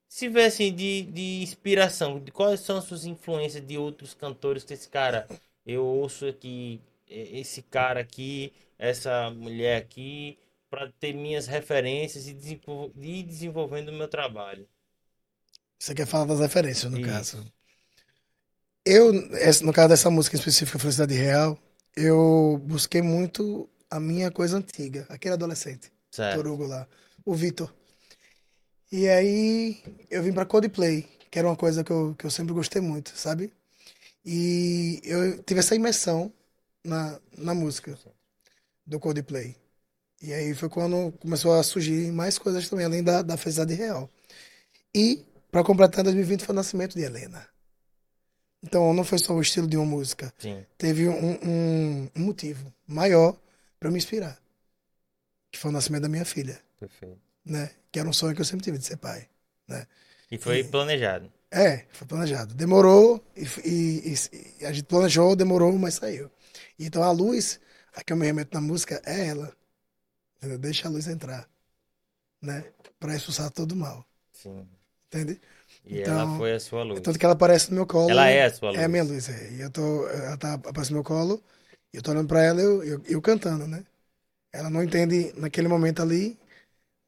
[0.07, 2.19] se vê assim de, de inspiração?
[2.19, 5.27] De quais são as suas influências de outros cantores que esse cara,
[5.65, 10.37] eu ouço aqui, esse cara aqui, essa mulher aqui,
[10.69, 14.67] para ter minhas referências e desenvol- e ir desenvolvendo o meu trabalho.
[15.77, 17.41] Você quer falar das referências, no Isso.
[17.41, 17.51] caso.
[18.85, 19.13] Eu,
[19.63, 21.57] no caso dessa música específica, Felicidade Real,
[21.95, 26.37] eu busquei muito a minha coisa antiga, aquele adolescente, Certo.
[26.37, 26.87] Torugo lá,
[27.25, 27.73] o Vitor.
[28.91, 32.53] E aí eu vim pra Coldplay, que era uma coisa que eu, que eu sempre
[32.53, 33.53] gostei muito, sabe?
[34.25, 36.33] E eu tive essa imersão
[36.83, 37.97] na, na música
[38.85, 39.55] do Coldplay.
[40.21, 44.09] E aí foi quando começou a surgir mais coisas também, além da, da Felicidade Real.
[44.93, 47.47] E, para completar, em 2020 foi o nascimento de Helena.
[48.61, 50.33] Então, não foi só o estilo de uma música.
[50.37, 50.65] Sim.
[50.77, 53.39] Teve um, um, um motivo maior
[53.79, 54.37] para me inspirar.
[55.51, 57.19] Que foi o nascimento da minha filha, Perfeito.
[57.43, 57.71] né?
[57.91, 59.27] Que era um sonho que eu sempre tive de ser pai.
[60.31, 61.31] E foi planejado.
[61.49, 62.53] É, foi planejado.
[62.53, 66.29] Demorou, e, e- e- e a gente planejou, demorou, mas saiu.
[66.77, 67.59] Então, a luz,
[67.95, 69.55] a que eu me remeto na música, é ela.
[70.37, 70.59] Entendeu?
[70.59, 71.49] Deixa a luz entrar,
[72.41, 72.63] né?
[72.99, 74.05] Para expulsar todo o mal.
[74.31, 74.67] Sim.
[75.07, 75.41] Entende?
[75.85, 77.01] E Então, ela foi a sua luz.
[77.01, 78.09] Tanto que ela aparece no meu colo.
[78.11, 78.81] Ela é a sua luz.
[78.81, 79.51] É a minha luz, é.
[79.53, 81.43] E eu tô, ela tá aparece no meu colo,
[81.93, 83.85] e eu tô olhando pra ela e eu, eu, eu cantando, né?
[84.53, 86.37] Ela não entende naquele momento ali,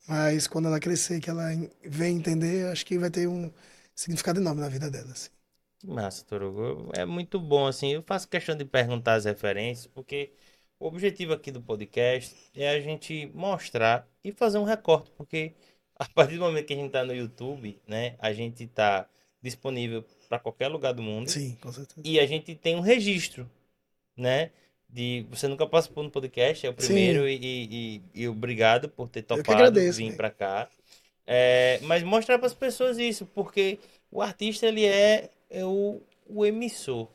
[0.08, 1.46] mas quando ela crescer, que ela
[1.86, 3.52] vem entender, acho que vai ter um
[3.96, 5.30] significado enorme na vida dela, assim.
[5.84, 6.92] Massa, Torugo.
[6.96, 7.94] É muito bom, assim.
[7.94, 10.32] Eu faço questão de perguntar as referências, porque
[10.80, 15.56] o objetivo aqui do podcast é a gente mostrar e fazer um recorte, porque
[16.02, 19.08] a partir do momento que a gente tá no YouTube, né, a gente tá
[19.42, 22.02] disponível para qualquer lugar do mundo Sim, com certeza.
[22.04, 23.50] e a gente tem um registro,
[24.16, 24.52] né?
[24.90, 29.22] De você nunca participou no podcast, é o primeiro e, e, e obrigado por ter
[29.24, 30.18] topado agradeço, vir velho.
[30.18, 30.70] para cá.
[31.26, 33.80] É, mas mostrar para as pessoas isso, porque
[34.12, 37.08] o artista ele é, é o, o emissor,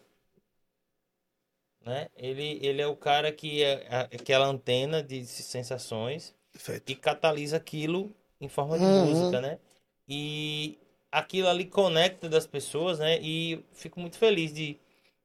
[1.84, 2.08] né?
[2.16, 6.90] Ele, ele é o cara que é a- aquela antena de sensações Perfeito.
[6.90, 8.86] e catalisa aquilo em forma de Uhum.
[8.88, 9.58] música, né?
[10.08, 10.78] E
[11.10, 13.18] aquilo ali conecta das pessoas, né?
[13.20, 14.78] E fico muito feliz de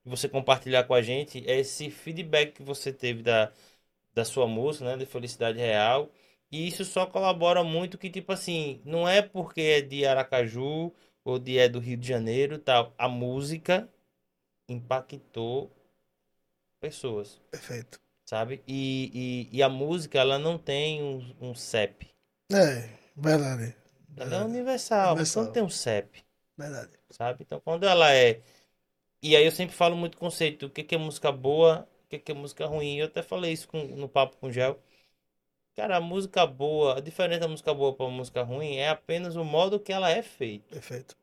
[0.06, 3.52] você compartilhar com a gente esse feedback que você teve da,
[4.14, 4.98] da sua música, né?
[4.98, 6.10] De Felicidade Real.
[6.52, 10.94] E isso só colabora muito que, tipo assim, não é porque é de Aracaju
[11.24, 12.94] ou de é do Rio de Janeiro tal.
[12.98, 13.90] A música
[14.70, 15.72] impactou
[16.82, 18.00] pessoas, Perfeito.
[18.26, 18.64] sabe?
[18.68, 22.10] E, e, e a música, ela não tem um, um CEP.
[22.54, 23.76] É, verdade.
[24.16, 26.24] Ela é universal, mas não tem um CEP,
[26.58, 26.98] Verdade.
[27.12, 27.44] sabe?
[27.44, 28.42] Então, quando ela é.
[29.24, 32.20] E aí eu sempre falo muito conceito, o que que é música boa, o que
[32.20, 32.98] que é música ruim.
[33.00, 34.82] Eu até falei isso com- no papo com o Gel.
[35.76, 39.44] Cara, a música boa, a diferença da música boa para música ruim é apenas o
[39.46, 40.82] modo que ela é feita.
[40.82, 41.16] Perfeito.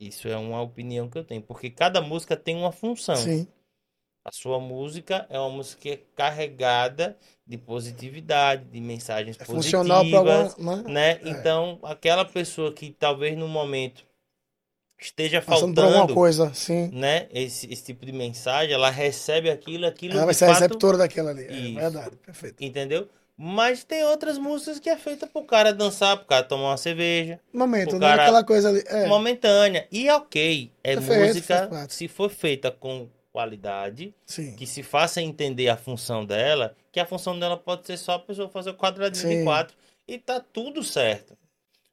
[0.00, 3.16] Isso é uma opinião que eu tenho, porque cada música tem uma função.
[3.22, 3.48] Sim.
[4.28, 7.16] A sua música é uma música que é carregada
[7.46, 10.76] de positividade, de mensagens É funcional positivas, alguma.
[10.82, 10.82] Né?
[10.92, 11.10] né?
[11.24, 11.28] É.
[11.30, 14.04] Então, aquela pessoa que talvez no momento
[15.00, 16.90] esteja Passando por alguma faltando, coisa, sim.
[16.92, 20.60] né, esse, esse tipo de mensagem, ela recebe aquilo, aquilo Ela vai ser a fato,
[20.60, 21.44] receptora daquela ali.
[21.46, 21.74] É Isso.
[21.76, 22.62] verdade, perfeito.
[22.64, 23.08] entendeu?
[23.34, 27.40] Mas tem outras músicas que é feita pro cara dançar, pro cara tomar uma cerveja,
[27.52, 28.00] Momento, né?
[28.08, 28.82] cara- Aquela coisa ali.
[28.88, 29.86] É, momentânea.
[29.90, 31.94] E ok, é Perfeito, música, parte.
[31.94, 33.08] se for feita com
[33.38, 34.56] qualidade, sim.
[34.56, 38.18] que se faça entender a função dela, que a função dela pode ser só a
[38.18, 39.44] pessoa fazer o quadradinho de Sim.
[39.44, 39.76] quatro
[40.08, 41.36] e tá tudo certo.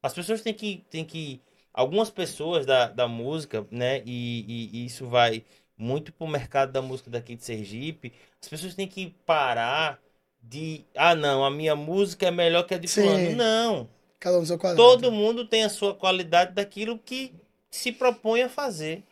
[0.01, 1.41] As pessoas têm que, têm que
[1.73, 5.43] algumas pessoas da, da música, né, e, e- e isso vai
[5.77, 9.99] muito pro mercado da música daqui de Sergipe, as pessoas têm que parar
[10.41, 13.01] de, ah não, a minha música é melhor que a de Sim.
[13.01, 13.35] fulano.
[13.35, 13.89] Não,
[14.19, 14.77] Cada um seu quadrado.
[14.81, 17.33] todo mundo tem a sua qualidade daquilo que
[17.69, 19.03] se propõe a fazer.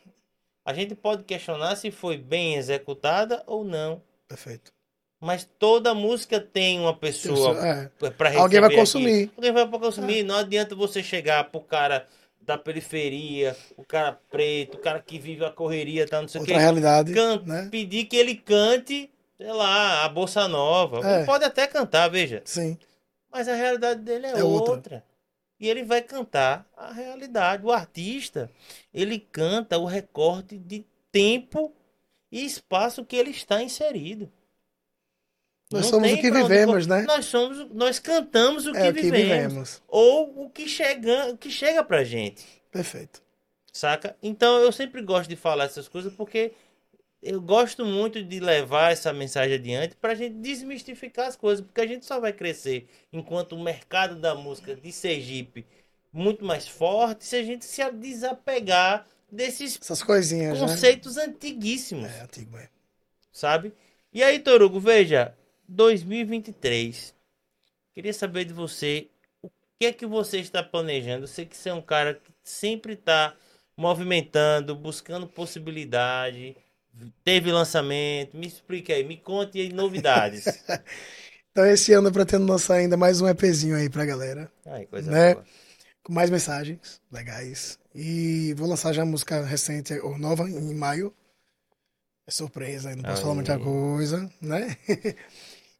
[0.64, 4.00] A gente pode questionar se foi bem executada ou não.
[4.26, 4.72] Perfeito.
[5.20, 7.90] Mas toda música tem uma pessoa É.
[8.10, 9.30] para receber Alguém vai consumir.
[9.36, 10.22] Alguém vai consumir.
[10.22, 12.06] Não adianta você chegar pro cara
[12.40, 16.44] da periferia, o cara preto, o cara que vive a correria, tá, não sei o
[16.44, 16.52] quê.
[16.54, 17.14] realidade.
[17.14, 17.68] Can- Né?
[17.70, 21.00] Pedir que ele cante, sei lá, a Bossa Nova.
[21.08, 21.16] É.
[21.18, 22.42] Ele pode até cantar, veja.
[22.44, 22.76] Sim.
[23.32, 24.72] Mas a realidade dele é, É outra.
[24.74, 25.04] outra.
[25.58, 27.64] E ele vai cantar a realidade.
[27.64, 28.50] O artista,
[28.92, 31.74] ele canta o recorte de tempo
[32.30, 34.30] e espaço que ele está inserido.
[35.70, 37.02] Nós Não somos o que onde vivemos, co- né?
[37.02, 39.82] Nós somos, nós cantamos o que, É o que vivemos, vivemos.
[39.88, 43.22] ou o que chega, o que chega pra gente, Perfeito.
[43.72, 44.16] saca?
[44.22, 46.52] Então eu sempre gosto de falar essas coisas porque
[47.24, 51.86] eu gosto muito de levar essa mensagem adiante pra gente desmistificar as coisas, porque a
[51.86, 55.66] gente só vai crescer enquanto o mercado da música de Sergipe
[56.12, 60.74] muito mais forte se a gente se desapegar desses Essas coisinhas, né?
[60.74, 62.70] conceitos antiguíssimos É, antigo, é.
[63.32, 63.72] sabe?
[64.12, 65.36] E aí, Torugo, veja,
[65.68, 67.14] 2023.
[67.94, 69.10] Queria saber de você
[69.42, 71.24] o que é que você está planejando.
[71.24, 73.36] Eu sei que você é um cara que sempre está
[73.76, 76.56] movimentando, buscando possibilidade.
[77.24, 80.44] Teve lançamento, me explique aí, me conte aí novidades.
[81.50, 84.50] Então, esse ano eu pretendo lançar ainda mais um EPzinho aí pra galera.
[84.66, 85.34] Ai, coisa Né?
[85.34, 85.46] boa.
[86.02, 87.78] Com mais mensagens legais.
[87.94, 91.14] E vou lançar já música recente, ou nova, em maio.
[92.26, 93.36] É surpresa, não posso falar Aí.
[93.36, 94.76] muita coisa, né?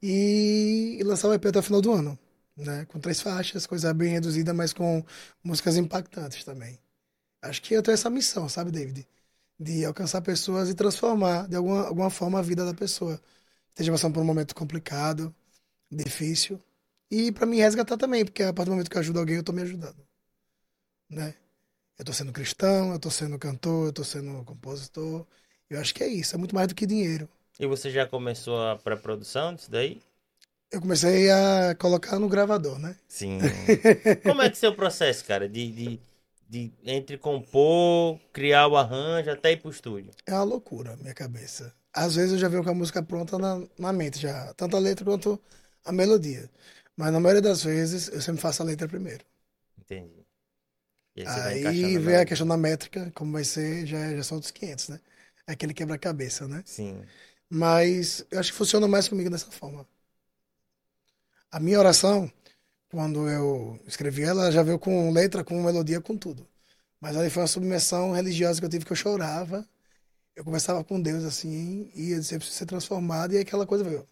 [0.00, 2.16] e, e lançar o EP até o final do ano.
[2.56, 2.84] Né?
[2.84, 5.04] Com três faixas, coisa bem reduzida, mas com
[5.42, 6.78] músicas impactantes também.
[7.42, 9.04] Acho que eu tenho essa missão, sabe, David?
[9.58, 13.20] De alcançar pessoas e transformar de alguma, alguma forma a vida da pessoa.
[13.68, 15.34] Esteja passando por um momento complicado,
[15.90, 16.60] difícil.
[17.10, 19.44] E pra me resgatar também, porque a partir do momento que eu ajudo alguém, eu
[19.44, 20.04] tô me ajudando.
[21.08, 21.34] Né?
[21.98, 25.26] Eu tô sendo cristão, eu tô sendo cantor, eu tô sendo compositor.
[25.70, 27.28] Eu acho que é isso, é muito mais do que dinheiro.
[27.58, 30.00] E você já começou a pré-produção disso daí?
[30.70, 32.96] Eu comecei a colocar no gravador, né?
[33.06, 33.38] Sim.
[34.26, 35.48] Como é que é o seu processo, cara?
[35.48, 36.00] De, de,
[36.54, 40.12] de entre compor, criar o arranjo até ir pro estúdio?
[40.26, 41.74] É uma loucura, minha cabeça.
[41.92, 44.52] Às vezes eu já venho com a música pronta na, na mente, já.
[44.54, 45.40] Tanto a letra quanto
[45.84, 46.50] a melodia.
[46.96, 49.24] Mas na maioria das vezes eu sempre faço a letra primeiro.
[49.78, 50.26] Entendi.
[51.16, 51.22] E
[51.64, 54.88] aí Aí vem a questão da métrica, como vai ser, já, já são outros 500,
[54.88, 55.00] né?
[55.46, 56.64] É aquele quebra-cabeça, né?
[56.64, 57.10] Sim.
[57.50, 59.86] Mas eu acho que funciona mais comigo dessa forma.
[61.50, 62.30] A minha oração,
[62.94, 66.46] quando eu escrevi ela, já veio com letra, com melodia, com tudo.
[67.00, 69.66] Mas aí foi uma submersão religiosa que eu tive que eu chorava.
[70.36, 73.66] Eu conversava com Deus assim, e eu disse, eu preciso ser transformado, e aí aquela
[73.66, 74.00] coisa veio.
[74.00, 74.06] Eu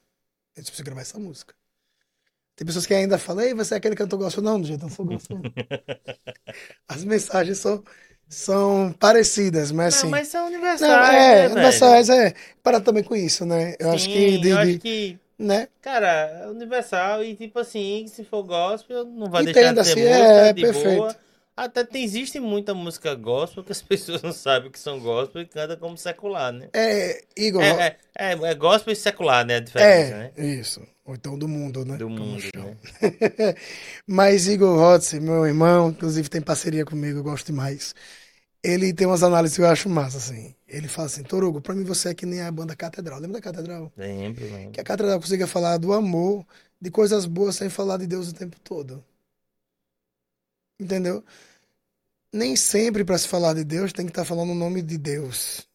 [0.62, 1.54] disse, preciso gravar essa música.
[2.56, 4.42] Tem pessoas que ainda falam, ei, você é aquele cantor gospel?
[4.42, 5.46] Não, do jeito, eu não sou gospel.
[6.88, 7.82] As mensagens são,
[8.28, 10.06] são parecidas, mas assim.
[10.06, 12.10] Não, mas são Não, universais, é, né, universais, velho?
[12.10, 12.34] é.
[12.62, 13.74] Para também com isso, né?
[13.78, 15.68] Eu acho Sim, que, de, eu acho que, né?
[15.80, 16.06] cara,
[16.44, 20.46] é universal e tipo assim, se for gospel, não vai deixar de Entenda-se, ser música
[20.48, 20.96] é, de perfeito.
[20.96, 21.16] boa.
[21.54, 25.46] Até tem, existe muita música gospel que as pessoas não sabem que são gospel e
[25.46, 26.68] cantam como secular, né?
[26.72, 29.56] É, Igor, É, é, é, é gospel e secular, né?
[29.56, 30.32] A diferença, né?
[30.36, 30.80] é, isso.
[31.04, 31.96] Ou então do mundo, né?
[31.96, 32.76] Do Como mundo, né?
[34.06, 37.94] Mas Igor Rotze, meu irmão, inclusive tem parceria comigo, eu gosto demais.
[38.62, 40.54] Ele tem umas análises que eu acho massa, assim.
[40.68, 43.18] Ele fala assim, Torugo, pra mim você é que nem a banda Catedral.
[43.18, 43.92] Lembra da Catedral?
[43.96, 44.70] Lembro, lembro.
[44.72, 46.46] Que a Catedral consiga falar do amor,
[46.80, 49.04] de coisas boas, sem falar de Deus o tempo todo.
[50.78, 51.24] Entendeu?
[52.32, 55.68] Nem sempre para se falar de Deus tem que estar falando o nome de Deus.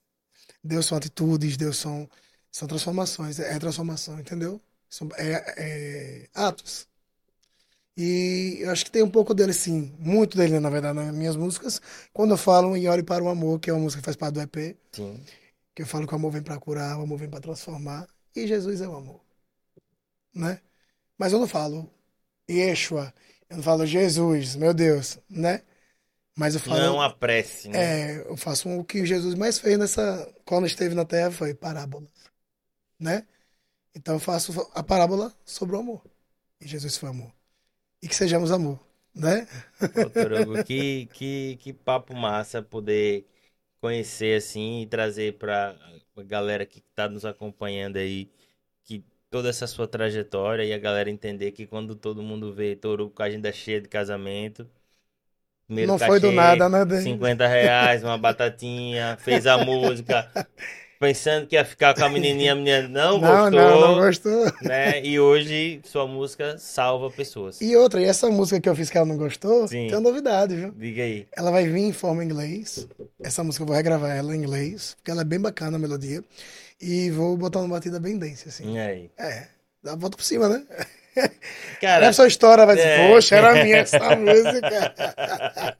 [0.64, 2.10] Deus são atitudes, Deus são,
[2.52, 4.62] são transformações, é transformação, entendeu?
[4.90, 6.87] São, é, é atos.
[7.98, 9.92] E eu acho que tem um pouco dele, sim.
[9.98, 11.82] Muito dele, na verdade, nas minhas músicas.
[12.14, 14.36] Quando eu falo em Ore para o Amor, que é uma música que faz parte
[14.36, 14.78] do EP.
[14.92, 15.20] Sim.
[15.74, 18.08] Que eu falo que o amor vem para curar, o amor vem para transformar.
[18.36, 19.20] E Jesus é o amor.
[20.34, 20.62] Né?
[21.18, 21.92] Mas eu não falo
[22.48, 23.12] Yeshua.
[23.50, 25.64] Eu não falo Jesus, meu Deus, né?
[26.36, 26.80] Mas eu falo.
[26.80, 27.80] Não a prece, né?
[28.12, 30.32] É, eu faço o que Jesus mais fez nessa.
[30.46, 32.12] Quando esteve na terra foi parábolas.
[33.00, 33.26] Né?
[33.96, 36.04] Então eu faço a parábola sobre o amor.
[36.62, 37.37] E Jesus foi amor
[38.02, 38.80] e que sejamos amor,
[39.14, 39.48] né?
[39.94, 43.28] Ô, que, que, que papo massa poder
[43.82, 45.78] conhecer assim e trazer para
[46.18, 48.32] a galera que está nos acompanhando aí
[48.84, 53.12] que toda essa sua trajetória e a galera entender que quando todo mundo vê Torugo
[53.14, 54.70] com a agenda cheia de casamento
[55.70, 57.02] não foi do nada, né?
[57.02, 60.30] 50 reais, uma batatinha, fez a música,
[61.00, 63.52] pensando que ia ficar com a menininha, a menina não, não gostou.
[63.52, 64.54] Não, não gostou.
[64.62, 65.04] Né?
[65.04, 67.62] E hoje sua música salva pessoas.
[67.62, 69.88] E outra, e essa música que eu fiz que ela não gostou, Sim.
[69.88, 70.72] tem uma novidade, viu?
[70.72, 71.28] Diga aí.
[71.36, 72.88] Ela vai vir em forma em inglês.
[73.22, 76.24] Essa música eu vou regravar ela em inglês, porque ela é bem bacana a melodia.
[76.80, 78.76] E vou botar uma batida bem dense, assim.
[78.76, 79.12] E aí?
[79.18, 79.48] É,
[79.84, 80.64] dá a volta por cima, né?
[81.82, 83.08] Cara, essa história vai dizer, é...
[83.10, 85.76] poxa, era minha essa música.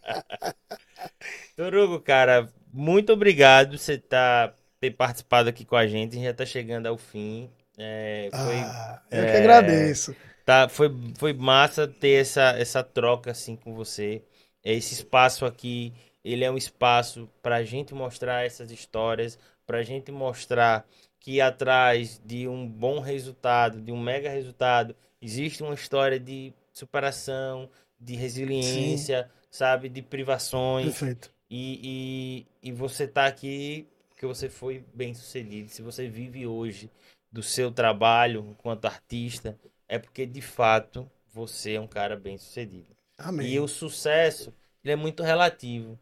[1.56, 3.78] Torugo, cara, muito obrigado.
[3.78, 6.12] Você tá ter participado aqui com a gente.
[6.12, 7.50] A gente já está chegando ao fim.
[7.78, 10.16] É, foi, ah, eu é, que agradeço.
[10.46, 14.24] Tá, foi, foi massa ter essa, essa troca assim com você.
[14.64, 19.84] Esse espaço aqui, ele é um espaço para a gente mostrar essas histórias, para a
[19.84, 20.86] gente mostrar
[21.20, 27.70] que atrás de um bom resultado, de um mega resultado, existe uma história de superação,
[28.00, 29.48] de resiliência, Sim.
[29.52, 30.86] sabe, de privações.
[30.86, 31.32] Perfeito.
[31.50, 33.88] E, e, e você tá aqui
[34.18, 35.70] porque você foi bem sucedido.
[35.70, 36.90] Se você vive hoje
[37.32, 39.56] do seu trabalho enquanto artista,
[39.88, 42.98] é porque de fato você é um cara bem sucedido.
[43.16, 43.48] Amém.
[43.48, 44.52] E o sucesso,
[44.84, 46.00] ele é muito relativo.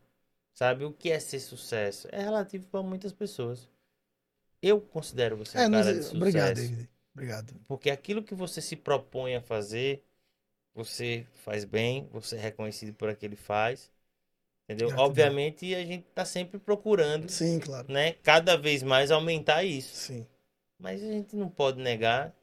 [0.53, 2.07] Sabe o que é ser sucesso?
[2.09, 3.69] É relativo para muitas pessoas.
[4.61, 6.15] Eu considero você é, um cara de sucesso.
[6.15, 6.89] Obrigado, David.
[7.13, 7.53] Obrigado.
[7.67, 10.01] Porque aquilo que você se propõe a fazer,
[10.73, 13.91] você faz bem, você é reconhecido por aquilo que faz.
[14.67, 14.89] Entendeu?
[14.97, 17.29] Obviamente a gente tá sempre procurando.
[17.29, 17.91] Sim, claro.
[17.91, 18.13] Né?
[18.23, 19.95] Cada vez mais aumentar isso.
[19.95, 20.25] Sim.
[20.79, 22.33] Mas a gente não pode negar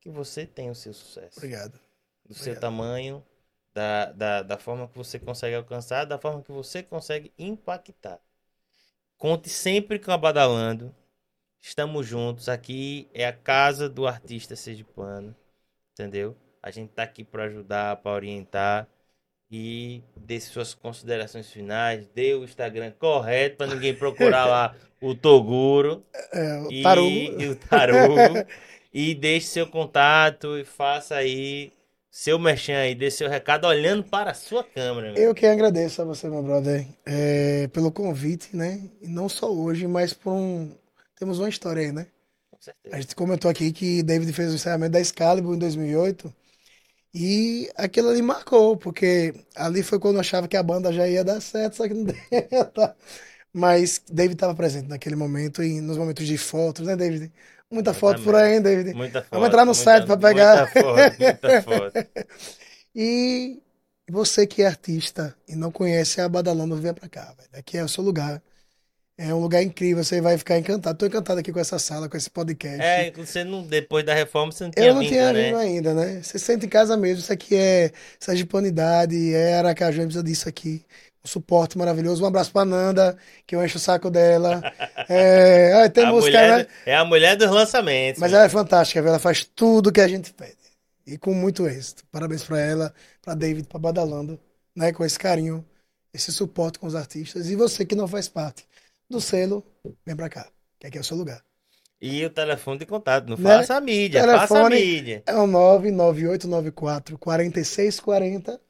[0.00, 1.36] que você tem o seu sucesso.
[1.38, 1.72] Obrigado.
[1.72, 2.44] Do Obrigado.
[2.44, 3.24] seu tamanho,
[3.74, 8.20] da, da, da forma que você consegue alcançar, da forma que você consegue impactar.
[9.18, 10.94] Conte sempre com a Badalando.
[11.60, 12.48] Estamos juntos.
[12.48, 15.34] Aqui é a casa do artista sergipano.
[15.92, 16.36] Entendeu?
[16.62, 18.88] A gente tá aqui para ajudar, para orientar
[19.50, 26.02] e dê suas considerações finais, dê o Instagram correto para ninguém procurar lá o Toguro
[26.32, 26.82] é, o e,
[27.38, 28.44] e, o Tarugo
[28.92, 31.72] e deixe seu contato e faça aí
[32.10, 35.12] seu merchan aí, dê seu recado olhando para a sua câmera.
[35.12, 35.22] Meu.
[35.22, 38.80] Eu que agradeço a você, meu brother, é, pelo convite, né?
[39.02, 40.72] E não só hoje, mas por um...
[41.18, 42.06] Temos uma história aí, né?
[42.50, 42.96] Com certeza.
[42.96, 46.32] A gente comentou aqui que David fez o encerramento da Excalibur em 2008
[47.18, 51.24] e aquilo ali marcou, porque ali foi quando eu achava que a banda já ia
[51.24, 52.14] dar certo, só que não deu.
[53.50, 57.32] Mas David estava presente naquele momento e nos momentos de fotos, né, David?
[57.70, 58.94] Muita foto por aí, hein, David?
[58.94, 59.30] Muita foto.
[59.30, 60.56] Vamos entrar no muita, site para pegar.
[60.74, 61.92] Muita foto, muita foto.
[62.94, 63.62] e
[64.10, 67.48] você que é artista e não conhece a Badalando, venha para cá, velho.
[67.54, 68.42] Aqui é o seu lugar.
[69.18, 70.98] É um lugar incrível, você vai ficar encantado.
[70.98, 72.82] Tô encantado aqui com essa sala, com esse podcast.
[72.82, 75.44] É, você não, depois da reforma você não tinha Eu não vindo, tinha né?
[75.44, 76.20] vindo ainda, né?
[76.22, 77.20] Você sente em casa mesmo.
[77.20, 80.84] Isso aqui é Sergipanidade, é Aracaju, precisa disso aqui.
[81.24, 82.22] Um suporte maravilhoso.
[82.22, 84.60] Um abraço pra Nanda, que eu encho o saco dela.
[85.08, 86.66] É, ah, tem a música, mulher, né?
[86.84, 88.20] É a mulher dos lançamentos.
[88.20, 90.56] Mas ela é fantástica, ela faz tudo que a gente pede.
[91.06, 92.02] E com muito êxito.
[92.10, 92.92] Parabéns pra ela,
[93.22, 94.36] pra David, pra Badalando,
[94.74, 94.92] né?
[94.92, 95.64] Com esse carinho,
[96.12, 97.48] esse suporte com os artistas.
[97.48, 98.66] E você que não faz parte
[99.08, 99.64] do selo,
[100.04, 100.48] vem pra cá,
[100.78, 101.42] que aqui é o seu lugar.
[102.00, 103.58] E o telefone de contato, não né?
[103.58, 105.22] faça a mídia, telefone faça a mídia.
[105.26, 108.60] É o 99894 4640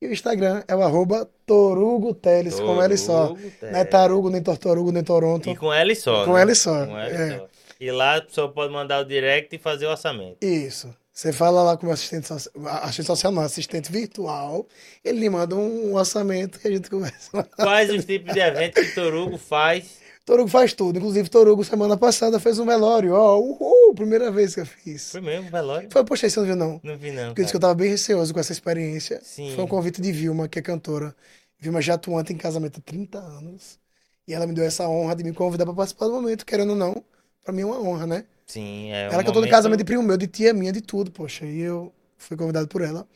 [0.00, 3.28] e o Instagram é o arroba Torugo Teles, Torugo com L só.
[3.28, 3.54] Teles.
[3.62, 5.48] Não é Tarugo, nem Tortorugo, nem Toronto.
[5.48, 6.24] E com L só.
[6.24, 6.42] Com né?
[6.42, 6.86] L só.
[6.86, 7.38] Com L é.
[7.38, 7.48] só.
[7.78, 10.44] E lá a pessoa pode mandar o direct e fazer o orçamento.
[10.44, 10.92] Isso.
[11.12, 14.66] Você fala lá com o assistente social, assistente social não, assistente virtual,
[15.04, 17.42] ele lhe manda um orçamento e a gente conversa.
[17.54, 20.00] Quais os tipos de eventos que Torugo faz?
[20.24, 20.98] Torugo faz tudo.
[20.98, 23.12] Inclusive, Torugo, semana passada, fez um velório.
[23.12, 25.10] Ó, uhul, primeira vez que eu fiz.
[25.10, 25.88] Foi mesmo, velório?
[25.92, 26.80] Foi, poxa, você não viu, não?
[26.82, 27.34] Não vi, não.
[27.34, 29.20] Porque que eu tava bem receoso com essa experiência.
[29.22, 29.52] Sim.
[29.54, 31.14] Foi um convite de Vilma, que é cantora.
[31.58, 33.78] Vilma já atuante em casamento há 30 anos.
[34.26, 36.76] E ela me deu essa honra de me convidar para participar do momento, querendo ou
[36.76, 37.04] não.
[37.42, 38.26] Pra mim é uma honra, né?
[38.46, 40.80] Sim, é um ela cantou no momento- casamento de primo meu, de tia minha, de
[40.80, 41.44] tudo, poxa.
[41.46, 43.06] E eu fui convidado por ela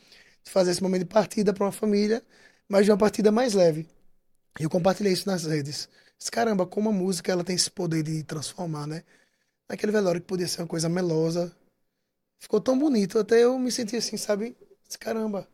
[0.43, 2.23] de fazer esse momento de partida para uma família,
[2.69, 3.89] mas de uma partida mais leve.
[4.59, 5.89] E eu compartilhei isso nas redes.
[6.19, 9.03] Disse, caramba, como a música ela tem esse poder de transformar, né?
[9.69, 11.55] Naquele velório que podia ser uma coisa melosa.
[12.39, 14.57] Ficou tão bonito, até eu me senti assim, sabe?
[14.87, 15.49] Disse, caramba,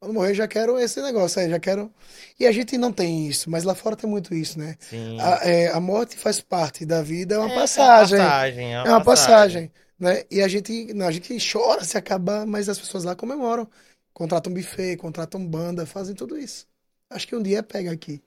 [0.00, 1.92] quando morrer já quero esse negócio aí, já quero.
[2.38, 4.76] E a gente não tem isso, mas lá fora tem muito isso, né?
[4.78, 5.18] Sim.
[5.18, 8.18] A, é, a morte faz parte da vida, é uma É, passagem.
[8.18, 8.72] É uma passagem.
[8.84, 10.24] É uma passagem, né?
[10.30, 13.68] E a gente, não, a gente chora se acabar, mas as pessoas lá comemoram.
[14.12, 16.66] Contratam buffet, contratam banda, fazem tudo isso.
[17.10, 18.22] Acho que um dia pega aqui,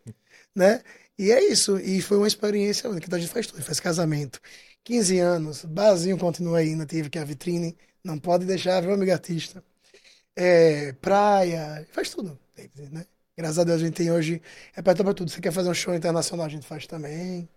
[0.55, 0.81] né?
[1.17, 1.77] E é isso.
[1.79, 3.07] E foi uma experiência única.
[3.07, 3.61] Então a gente faz tudo.
[3.63, 4.39] Faz casamento,
[4.83, 7.77] 15 anos, barzinho continua aí na TV, que é a vitrine.
[8.03, 9.63] Não pode deixar, viu, amigo artista?
[10.35, 12.39] É, praia, faz tudo,
[12.91, 13.05] né?
[13.37, 14.41] Graças a Deus a gente tem hoje
[14.73, 15.29] repertório pra tudo.
[15.31, 17.47] Você quer fazer um show internacional, a gente faz também.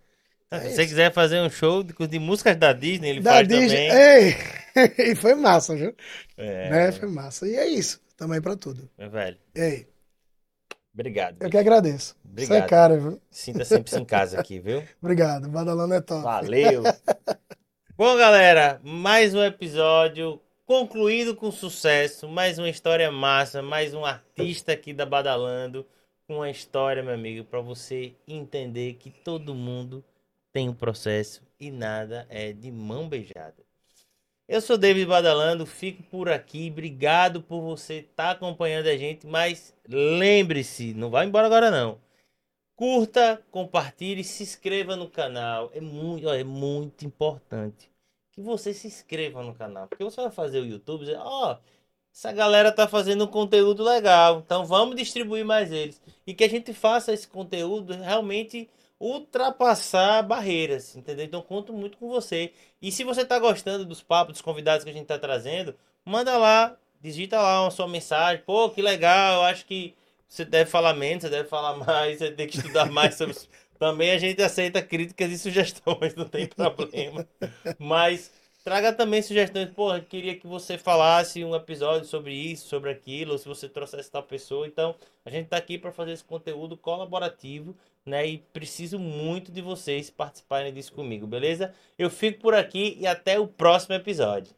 [0.49, 0.89] Se É você isso.
[0.91, 3.87] quiser fazer um show de, de músicas da Disney, ele Da faz Disney.
[3.89, 4.23] também.
[4.25, 4.35] Ei!
[5.11, 5.95] E foi massa, viu?
[6.37, 6.91] É, Né?
[6.91, 7.47] Foi massa.
[7.47, 7.99] E é isso.
[8.15, 8.87] Também pra tudo.
[8.97, 9.37] meu velho.
[9.55, 9.87] Ei,
[10.93, 11.37] Obrigado.
[11.41, 12.15] eu que agradeço.
[12.23, 12.69] Você é Obrigado.
[12.69, 13.21] cara, viu?
[13.31, 14.83] Sinta sempre em casa aqui, viu?
[15.01, 15.49] Obrigado.
[15.49, 16.23] Badalando é top.
[16.23, 16.83] Valeu.
[17.97, 22.27] Bom, galera, mais um episódio concluído com sucesso.
[22.27, 23.61] Mais uma história massa.
[23.61, 25.87] Mais um artista aqui da Badalando.
[26.27, 30.03] Uma história, meu amigo, para você entender que todo mundo
[30.51, 33.55] tem um processo e nada é de mão beijada.
[34.45, 36.69] Eu sou David Badalando, fico por aqui.
[36.69, 39.25] Obrigado por você estar acompanhando a gente.
[39.25, 41.97] Mas lembre-se, não vai embora agora não.
[42.75, 45.71] Curta, compartilhe, se inscreva no canal.
[45.73, 47.89] É muito, é muito importante
[48.37, 49.87] que você se inscreva no canal.
[49.87, 51.57] Porque você vai fazer o YouTube e dizer, ó,
[52.13, 54.43] essa galera tá fazendo um conteúdo legal.
[54.45, 55.99] Então vamos distribuir mais eles.
[56.25, 58.69] E que a gente faça esse conteúdo realmente
[58.99, 61.25] ultrapassar barreiras, entendeu?
[61.25, 62.53] Então conto muito com você.
[62.79, 65.75] E se você tá gostando dos papos, dos convidados que a gente tá trazendo,
[66.05, 68.43] manda lá, digita lá uma sua mensagem.
[68.45, 69.95] Pô, que legal, eu acho que
[70.27, 73.35] você deve falar menos, você deve falar mais, você tem que estudar mais sobre.
[73.77, 77.27] Também a gente aceita críticas e sugestões, não tem problema.
[77.77, 78.31] Mas
[78.63, 79.69] traga também sugestões.
[79.69, 84.11] Porra, queria que você falasse um episódio sobre isso, sobre aquilo, ou se você trouxesse
[84.11, 84.67] tal pessoa.
[84.67, 87.75] Então, a gente tá aqui para fazer esse conteúdo colaborativo,
[88.05, 88.27] né?
[88.27, 91.73] E preciso muito de vocês participarem disso comigo, beleza?
[91.97, 94.53] Eu fico por aqui e até o próximo episódio.